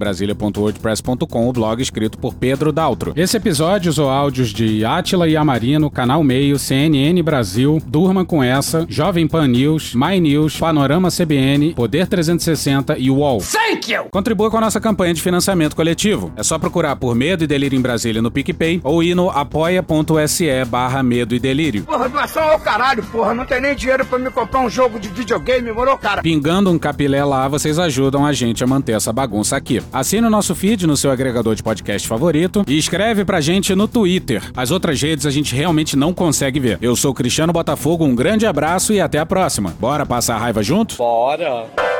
o 1.46 1.52
blog 1.52 1.82
escrito 1.82 2.16
por 2.16 2.32
Pedro 2.32 2.72
Daltro. 2.72 3.12
Esse 3.14 3.36
episódio 3.36 3.90
usou 3.90 4.08
áudios 4.08 4.48
de 4.48 4.82
Átila 4.82 5.28
e 5.28 5.36
Amarino, 5.36 5.90
Canal 5.90 6.24
Meio, 6.24 6.58
CNN 6.58 7.22
Brasil, 7.22 7.82
Durma 7.86 8.24
com 8.24 8.42
Essa, 8.42 8.86
Jovem 8.88 9.28
Pan 9.28 9.46
News, 9.46 9.94
My 9.94 10.18
News, 10.18 10.56
Panorama 10.58 11.10
CBN, 11.10 11.74
Poder 11.74 12.06
360 12.06 12.96
e 12.96 13.10
UOL. 13.10 13.42
Thank 13.42 13.92
you! 13.92 14.06
Contribua 14.10 14.50
com 14.50 14.56
a 14.56 14.62
nossa 14.62 14.80
campanha 14.80 15.12
de 15.12 15.20
financiamento 15.20 15.76
coletivo. 15.76 16.32
É 16.34 16.42
só 16.42 16.58
procurar 16.58 16.96
por 16.96 17.14
Medo 17.14 17.44
e 17.44 17.46
Delírio 17.46 17.78
em 17.78 17.82
Brasília 17.82 18.22
no 18.22 18.30
PicPay 18.30 18.80
ou 18.82 19.02
ir 19.02 19.14
no 19.14 19.28
apoia.se 19.28 20.64
barra 20.64 21.02
Medo 21.02 21.34
e 21.34 21.38
Delírio. 21.38 21.84
Porra, 21.84 22.08
doação 22.08 22.42
ao 22.42 22.58
caralho, 22.58 23.02
porra. 23.02 23.34
Não 23.34 23.44
tem 23.44 23.60
nem 23.60 23.74
dinheiro 23.74 24.06
pra 24.06 24.18
me 24.18 24.30
comprar 24.30 24.60
um 24.60 24.70
jogo 24.70 24.98
de 24.98 25.08
videogame, 25.08 25.70
morou, 25.72 25.98
cara? 25.98 26.22
Pingando 26.22 26.70
um 26.70 26.78
capilé 27.02 27.24
lá, 27.24 27.48
vocês 27.48 27.78
ajudam 27.78 28.24
a 28.24 28.32
gente 28.32 28.62
a 28.62 28.66
manter 28.66 28.92
essa 28.92 29.12
bagunça 29.12 29.56
aqui. 29.56 29.82
Assine 29.92 30.26
o 30.26 30.30
nosso 30.30 30.54
feed 30.54 30.86
no 30.86 30.96
seu 30.96 31.10
agregador 31.10 31.54
de 31.54 31.62
podcast 31.62 32.06
favorito 32.06 32.64
e 32.66 32.78
escreve 32.78 33.24
pra 33.24 33.40
gente 33.40 33.74
no 33.74 33.88
Twitter. 33.88 34.42
As 34.56 34.70
outras 34.70 35.00
redes 35.02 35.26
a 35.26 35.30
gente 35.30 35.54
realmente 35.54 35.96
não 35.96 36.14
consegue 36.14 36.60
ver. 36.60 36.78
Eu 36.80 36.94
sou 36.94 37.12
Cristiano 37.12 37.52
Botafogo, 37.52 38.04
um 38.04 38.14
grande 38.14 38.46
abraço 38.46 38.92
e 38.92 39.00
até 39.00 39.18
a 39.18 39.26
próxima. 39.26 39.74
Bora 39.80 40.06
passar 40.06 40.36
a 40.36 40.38
raiva 40.38 40.62
junto? 40.62 40.96
Bora. 40.96 41.91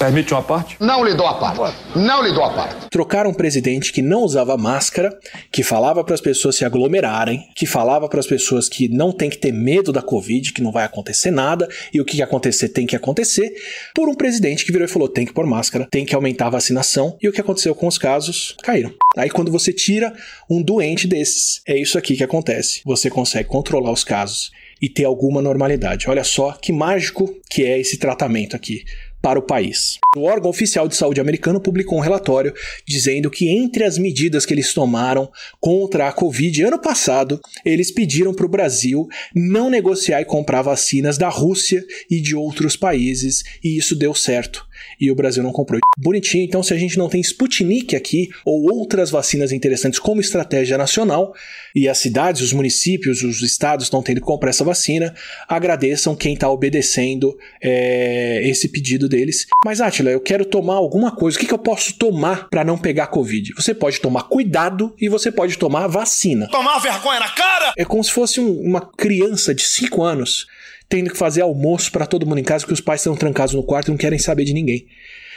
Permite 0.00 0.32
uma 0.32 0.42
parte? 0.42 0.78
Não 0.80 1.04
lhe 1.04 1.12
dou 1.12 1.26
a 1.26 1.34
parte. 1.34 1.76
Não 1.94 2.22
lhe 2.22 2.32
dou 2.32 2.42
a 2.42 2.54
parte. 2.54 2.88
Trocaram 2.88 3.32
um 3.32 3.34
presidente 3.34 3.92
que 3.92 4.00
não 4.00 4.22
usava 4.22 4.56
máscara, 4.56 5.14
que 5.52 5.62
falava 5.62 6.02
para 6.02 6.14
as 6.14 6.22
pessoas 6.22 6.56
se 6.56 6.64
aglomerarem, 6.64 7.46
que 7.54 7.66
falava 7.66 8.08
para 8.08 8.18
as 8.18 8.26
pessoas 8.26 8.66
que 8.66 8.88
não 8.88 9.12
tem 9.12 9.28
que 9.28 9.36
ter 9.36 9.52
medo 9.52 9.92
da 9.92 10.00
Covid, 10.00 10.54
que 10.54 10.62
não 10.62 10.72
vai 10.72 10.84
acontecer 10.84 11.30
nada 11.30 11.68
e 11.92 12.00
o 12.00 12.04
que 12.06 12.22
acontecer 12.22 12.70
tem 12.70 12.86
que 12.86 12.96
acontecer, 12.96 13.52
por 13.94 14.08
um 14.08 14.14
presidente 14.14 14.64
que 14.64 14.72
virou 14.72 14.86
e 14.86 14.90
falou: 14.90 15.06
tem 15.06 15.26
que 15.26 15.34
pôr 15.34 15.44
máscara, 15.44 15.86
tem 15.90 16.06
que 16.06 16.14
aumentar 16.14 16.46
a 16.46 16.50
vacinação. 16.50 17.18
E 17.20 17.28
o 17.28 17.32
que 17.32 17.42
aconteceu 17.42 17.74
com 17.74 17.86
os 17.86 17.98
casos? 17.98 18.56
Caíram. 18.62 18.94
Aí 19.18 19.28
quando 19.28 19.52
você 19.52 19.70
tira 19.70 20.14
um 20.48 20.62
doente 20.62 21.06
desses, 21.06 21.60
é 21.68 21.76
isso 21.76 21.98
aqui 21.98 22.16
que 22.16 22.24
acontece. 22.24 22.80
Você 22.86 23.10
consegue 23.10 23.50
controlar 23.50 23.92
os 23.92 24.02
casos 24.02 24.50
e 24.80 24.88
ter 24.88 25.04
alguma 25.04 25.42
normalidade. 25.42 26.08
Olha 26.08 26.24
só 26.24 26.52
que 26.52 26.72
mágico 26.72 27.34
que 27.50 27.66
é 27.66 27.78
esse 27.78 27.98
tratamento 27.98 28.56
aqui 28.56 28.82
para 29.20 29.38
o 29.38 29.42
país. 29.42 29.98
O 30.16 30.22
órgão 30.22 30.50
oficial 30.50 30.88
de 30.88 30.96
saúde 30.96 31.20
americano 31.20 31.60
publicou 31.60 31.98
um 31.98 32.02
relatório 32.02 32.54
dizendo 32.86 33.30
que 33.30 33.48
entre 33.48 33.84
as 33.84 33.98
medidas 33.98 34.46
que 34.46 34.54
eles 34.54 34.72
tomaram 34.72 35.30
contra 35.60 36.08
a 36.08 36.12
Covid 36.12 36.62
ano 36.62 36.78
passado, 36.78 37.40
eles 37.64 37.90
pediram 37.90 38.34
para 38.34 38.46
o 38.46 38.48
Brasil 38.48 39.08
não 39.34 39.70
negociar 39.70 40.20
e 40.20 40.24
comprar 40.24 40.62
vacinas 40.62 41.18
da 41.18 41.28
Rússia 41.28 41.84
e 42.10 42.20
de 42.20 42.34
outros 42.34 42.76
países, 42.76 43.42
e 43.62 43.76
isso 43.76 43.94
deu 43.94 44.14
certo. 44.14 44.69
E 45.00 45.10
o 45.10 45.14
Brasil 45.14 45.42
não 45.42 45.52
comprou. 45.52 45.80
Bonitinho, 45.98 46.44
então, 46.44 46.62
se 46.62 46.72
a 46.72 46.78
gente 46.78 46.96
não 46.96 47.08
tem 47.08 47.20
Sputnik 47.20 47.94
aqui 47.94 48.30
ou 48.44 48.72
outras 48.72 49.10
vacinas 49.10 49.52
interessantes 49.52 49.98
como 49.98 50.20
estratégia 50.20 50.78
nacional, 50.78 51.34
e 51.74 51.88
as 51.88 51.98
cidades, 51.98 52.40
os 52.42 52.52
municípios, 52.52 53.22
os 53.22 53.42
estados 53.42 53.86
estão 53.86 54.02
tendo 54.02 54.20
que 54.20 54.26
comprar 54.26 54.50
essa 54.50 54.64
vacina, 54.64 55.14
agradeçam 55.48 56.14
quem 56.16 56.34
está 56.34 56.48
obedecendo 56.50 57.36
é, 57.62 58.40
esse 58.48 58.68
pedido 58.68 59.08
deles. 59.08 59.46
Mas, 59.64 59.80
Atila, 59.80 60.10
eu 60.10 60.20
quero 60.20 60.44
tomar 60.44 60.74
alguma 60.74 61.10
coisa. 61.14 61.36
O 61.36 61.40
que, 61.40 61.46
que 61.46 61.54
eu 61.54 61.58
posso 61.58 61.94
tomar 61.94 62.48
para 62.48 62.64
não 62.64 62.78
pegar 62.78 63.08
Covid? 63.08 63.52
Você 63.54 63.74
pode 63.74 64.00
tomar 64.00 64.24
cuidado 64.24 64.94
e 65.00 65.08
você 65.08 65.30
pode 65.30 65.58
tomar 65.58 65.86
vacina. 65.86 66.48
Tomar 66.48 66.78
vergonha 66.78 67.20
na 67.20 67.28
cara? 67.30 67.72
É 67.76 67.84
como 67.84 68.02
se 68.02 68.10
fosse 68.10 68.40
um- 68.40 68.60
uma 68.60 68.80
criança 68.80 69.54
de 69.54 69.62
5 69.62 70.02
anos 70.02 70.46
tendo 70.90 71.08
que 71.08 71.16
fazer 71.16 71.40
almoço 71.40 71.90
para 71.92 72.04
todo 72.04 72.26
mundo 72.26 72.40
em 72.40 72.44
casa 72.44 72.64
porque 72.64 72.74
os 72.74 72.80
pais 72.80 73.00
estão 73.00 73.16
trancados 73.16 73.54
no 73.54 73.62
quarto 73.62 73.88
e 73.88 73.90
não 73.92 73.96
querem 73.96 74.18
saber 74.18 74.44
de 74.44 74.52
ninguém. 74.52 74.86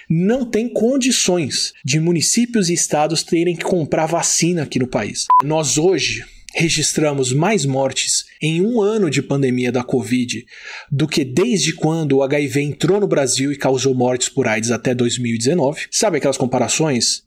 Não 0.09 0.43
tem 0.43 0.67
condições 0.67 1.73
de 1.85 1.99
municípios 1.99 2.69
e 2.69 2.73
estados 2.73 3.23
terem 3.23 3.55
que 3.55 3.63
comprar 3.63 4.07
vacina 4.07 4.63
aqui 4.63 4.79
no 4.79 4.87
país. 4.87 5.27
Nós 5.43 5.77
hoje 5.77 6.25
registramos 6.53 7.33
mais 7.33 7.65
mortes 7.65 8.25
em 8.41 8.61
um 8.61 8.81
ano 8.81 9.09
de 9.09 9.21
pandemia 9.21 9.71
da 9.71 9.83
Covid 9.83 10.45
do 10.91 11.07
que 11.07 11.25
desde 11.25 11.73
quando 11.73 12.17
o 12.17 12.23
HIV 12.23 12.61
entrou 12.61 12.99
no 12.99 13.07
Brasil 13.07 13.51
e 13.51 13.57
causou 13.57 13.95
mortes 13.95 14.29
por 14.29 14.47
AIDS 14.47 14.69
até 14.69 14.93
2019. 14.93 15.87
Sabe 15.89 16.17
aquelas 16.17 16.37
comparações? 16.37 17.23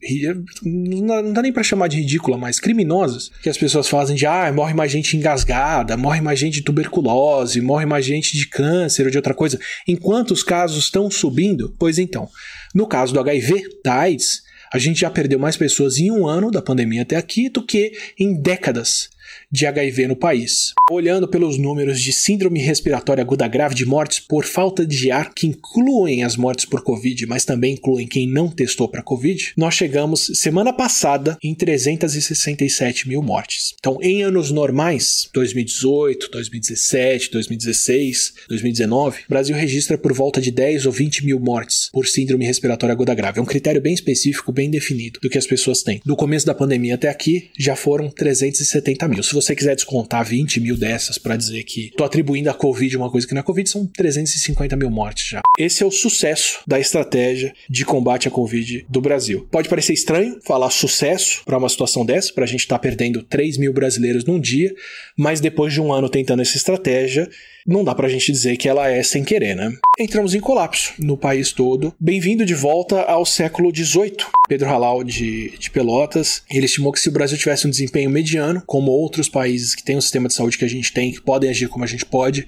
Não 0.63 1.33
dá 1.33 1.41
nem 1.41 1.51
pra 1.51 1.63
chamar 1.63 1.87
de 1.87 1.97
ridícula, 1.97 2.37
mas 2.37 2.59
criminosas, 2.59 3.29
que 3.41 3.49
as 3.49 3.57
pessoas 3.57 3.87
fazem 3.87 4.15
de 4.15 4.25
ah, 4.25 4.51
morre 4.53 4.73
mais 4.73 4.91
gente 4.91 5.17
engasgada, 5.17 5.97
morre 5.97 6.21
mais 6.21 6.39
gente 6.39 6.55
de 6.55 6.61
tuberculose, 6.61 7.59
morre 7.59 7.85
mais 7.85 8.05
gente 8.05 8.37
de 8.37 8.47
câncer 8.47 9.03
ou 9.05 9.11
de 9.11 9.17
outra 9.17 9.33
coisa, 9.33 9.59
enquanto 9.87 10.31
os 10.31 10.43
casos 10.43 10.85
estão 10.85 11.11
subindo. 11.11 11.75
Pois 11.77 11.97
então, 11.97 12.29
no 12.73 12.87
caso 12.87 13.13
do 13.13 13.19
HIV, 13.19 13.63
da 13.83 13.95
AIDS, 13.95 14.41
a 14.71 14.77
gente 14.77 15.01
já 15.01 15.09
perdeu 15.09 15.39
mais 15.39 15.57
pessoas 15.57 15.97
em 15.97 16.11
um 16.11 16.27
ano 16.27 16.51
da 16.51 16.61
pandemia 16.61 17.01
até 17.01 17.15
aqui 17.15 17.49
do 17.49 17.65
que 17.65 17.93
em 18.19 18.39
décadas 18.39 19.09
de 19.51 19.65
HIV 19.65 20.07
no 20.07 20.15
país. 20.15 20.73
Olhando 20.89 21.27
pelos 21.27 21.57
números 21.57 22.01
de 22.01 22.11
síndrome 22.11 22.59
respiratória 22.59 23.21
aguda 23.21 23.47
grave 23.47 23.75
de 23.75 23.85
mortes 23.85 24.19
por 24.19 24.45
falta 24.45 24.85
de 24.85 25.11
ar, 25.11 25.33
que 25.33 25.47
incluem 25.47 26.23
as 26.23 26.35
mortes 26.35 26.65
por 26.65 26.83
Covid, 26.83 27.25
mas 27.25 27.45
também 27.45 27.73
incluem 27.73 28.07
quem 28.07 28.27
não 28.27 28.49
testou 28.49 28.89
para 28.89 29.01
Covid, 29.01 29.53
nós 29.55 29.73
chegamos 29.73 30.31
semana 30.35 30.73
passada 30.73 31.37
em 31.43 31.53
367 31.53 33.07
mil 33.07 33.21
mortes. 33.21 33.73
Então, 33.79 33.97
em 34.01 34.23
anos 34.23 34.51
normais, 34.51 35.29
2018, 35.33 36.29
2017, 36.31 37.31
2016, 37.31 38.33
2019, 38.49 39.21
o 39.21 39.29
Brasil 39.29 39.55
registra 39.55 39.97
por 39.97 40.13
volta 40.13 40.41
de 40.41 40.51
10 40.51 40.85
ou 40.85 40.91
20 40.91 41.25
mil 41.25 41.39
mortes 41.39 41.89
por 41.91 42.07
síndrome 42.07 42.45
respiratória 42.45 42.93
aguda 42.93 43.13
grave. 43.13 43.39
É 43.39 43.41
um 43.41 43.45
critério 43.45 43.81
bem 43.81 43.93
específico, 43.93 44.51
bem 44.51 44.69
definido 44.69 45.19
do 45.21 45.29
que 45.29 45.37
as 45.37 45.47
pessoas 45.47 45.83
têm. 45.83 46.01
Do 46.05 46.15
começo 46.15 46.45
da 46.45 46.53
pandemia 46.53 46.95
até 46.95 47.09
aqui, 47.09 47.49
já 47.57 47.75
foram 47.75 48.09
370 48.09 49.07
mil. 49.07 49.23
Se 49.23 49.33
você 49.41 49.55
quiser 49.55 49.75
descontar 49.75 50.25
20 50.25 50.59
mil 50.59 50.77
dessas 50.77 51.17
para 51.17 51.35
dizer 51.35 51.63
que 51.63 51.91
tô 51.95 52.03
atribuindo 52.03 52.49
a 52.49 52.53
Covid 52.53 52.97
uma 52.97 53.09
coisa 53.09 53.27
que 53.27 53.33
não 53.33 53.41
é 53.41 53.43
Covid, 53.43 53.69
são 53.69 53.85
350 53.85 54.75
mil 54.75 54.89
mortes 54.89 55.27
já. 55.27 55.41
Esse 55.57 55.83
é 55.83 55.85
o 55.85 55.91
sucesso 55.91 56.59
da 56.67 56.79
estratégia 56.79 57.53
de 57.69 57.85
combate 57.85 58.27
à 58.27 58.31
Covid 58.31 58.85
do 58.89 59.01
Brasil. 59.01 59.47
Pode 59.51 59.69
parecer 59.69 59.93
estranho 59.93 60.39
falar 60.43 60.69
sucesso 60.69 61.41
para 61.45 61.57
uma 61.57 61.69
situação 61.69 62.05
dessa, 62.05 62.33
para 62.33 62.43
a 62.43 62.47
gente 62.47 62.61
estar 62.61 62.77
tá 62.77 62.79
perdendo 62.79 63.23
3 63.23 63.57
mil 63.57 63.73
brasileiros 63.73 64.25
num 64.25 64.39
dia, 64.39 64.73
mas 65.17 65.39
depois 65.39 65.73
de 65.73 65.81
um 65.81 65.93
ano 65.93 66.09
tentando 66.09 66.41
essa 66.41 66.57
estratégia, 66.57 67.29
não 67.67 67.83
dá 67.83 67.93
pra 67.93 68.07
gente 68.07 68.31
dizer 68.31 68.55
que 68.55 68.69
ela 68.69 68.89
é 68.89 69.03
sem 69.03 69.25
querer, 69.25 69.53
né? 69.53 69.73
Entramos 69.99 70.33
em 70.33 70.39
colapso 70.39 70.93
no 70.97 71.17
país 71.17 71.51
todo. 71.51 71.93
Bem-vindo 71.99 72.45
de 72.45 72.55
volta 72.55 73.01
ao 73.01 73.25
século 73.25 73.75
XVIII. 73.75 74.15
Pedro 74.47 74.69
Halal 74.69 75.03
de, 75.03 75.57
de 75.57 75.69
Pelotas, 75.69 76.43
ele 76.49 76.65
estimou 76.65 76.93
que 76.93 76.99
se 77.01 77.09
o 77.09 77.11
Brasil 77.11 77.37
tivesse 77.37 77.67
um 77.67 77.69
desempenho 77.69 78.09
mediano, 78.09 78.63
como 78.65 78.91
outros 78.91 79.27
países 79.27 79.75
que 79.75 79.83
têm 79.83 79.97
o 79.97 80.01
sistema 80.01 80.29
de 80.29 80.35
saúde 80.35 80.57
que 80.57 80.63
a 80.63 80.69
gente 80.69 80.93
tem, 80.93 81.11
que 81.11 81.19
podem 81.19 81.49
agir 81.49 81.67
como 81.67 81.83
a 81.83 81.87
gente 81.87 82.05
pode, 82.05 82.47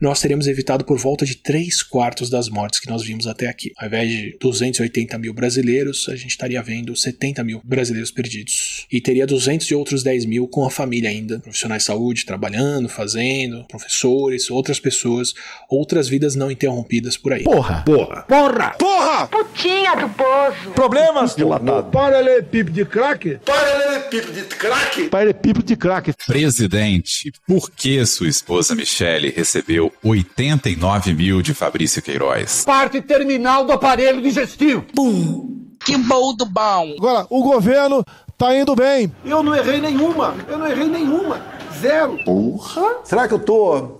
nós 0.00 0.20
teríamos 0.20 0.46
evitado 0.46 0.84
por 0.84 0.98
volta 0.98 1.26
de 1.26 1.34
3 1.34 1.82
quartos 1.82 2.30
das 2.30 2.48
mortes 2.48 2.80
que 2.80 2.88
nós 2.88 3.02
vimos 3.02 3.26
até 3.26 3.48
aqui. 3.48 3.72
Ao 3.76 3.86
invés 3.86 4.08
de 4.08 4.36
280 4.40 5.18
mil 5.18 5.34
brasileiros, 5.34 6.08
a 6.08 6.16
gente 6.16 6.30
estaria 6.30 6.62
vendo 6.62 6.96
70 6.96 7.42
mil 7.44 7.60
brasileiros 7.64 8.10
perdidos. 8.10 8.86
E 8.90 9.00
teria 9.00 9.26
200 9.26 9.66
e 9.66 9.74
outros 9.74 10.02
10 10.02 10.24
mil 10.24 10.46
com 10.46 10.64
a 10.64 10.70
família 10.70 11.10
ainda. 11.10 11.40
Profissionais 11.40 11.82
de 11.82 11.86
saúde 11.86 12.24
trabalhando, 12.24 12.88
fazendo, 12.88 13.64
professores, 13.66 14.50
outras 14.60 14.78
pessoas, 14.78 15.32
outras 15.68 16.08
vidas 16.08 16.34
não 16.34 16.50
interrompidas 16.50 17.16
por 17.16 17.32
aí. 17.32 17.42
Porra! 17.42 17.82
Porra! 17.84 18.22
Porra! 18.28 18.74
Porra! 18.78 19.26
Putinha 19.26 19.96
do 19.96 20.08
poço. 20.10 20.70
Problemas 20.74 21.36
no 21.36 21.82
paralelepípedo 21.84 22.70
de 22.72 22.84
crack? 22.84 23.40
Paralelepípedo 23.44 24.32
de 24.32 24.42
crack? 24.42 25.08
Paralelepípedo 25.08 25.66
de 25.66 25.76
crack. 25.76 26.12
Presidente, 26.26 27.32
por 27.46 27.70
que 27.70 28.04
sua 28.06 28.28
esposa 28.28 28.74
Michele 28.74 29.30
recebeu 29.30 29.92
89 30.04 31.14
mil 31.14 31.42
de 31.42 31.54
Fabrício 31.54 32.02
Queiroz? 32.02 32.64
Parte 32.64 33.00
terminal 33.00 33.64
do 33.64 33.72
aparelho 33.72 34.20
digestivo. 34.20 34.82
Pum. 34.94 35.58
Que 35.84 35.96
bom 35.96 36.34
do 36.34 36.44
bom. 36.44 36.94
Agora, 36.98 37.26
o 37.30 37.42
governo 37.42 38.04
tá 38.36 38.54
indo 38.54 38.76
bem. 38.76 39.10
Eu 39.24 39.42
não 39.42 39.54
errei 39.54 39.80
nenhuma. 39.80 40.34
Eu 40.46 40.58
não 40.58 40.66
errei 40.66 40.88
nenhuma. 40.88 41.40
Zero. 41.80 42.22
Porra! 42.24 42.96
Será 43.04 43.26
que 43.26 43.32
eu 43.32 43.38
tô 43.38 43.99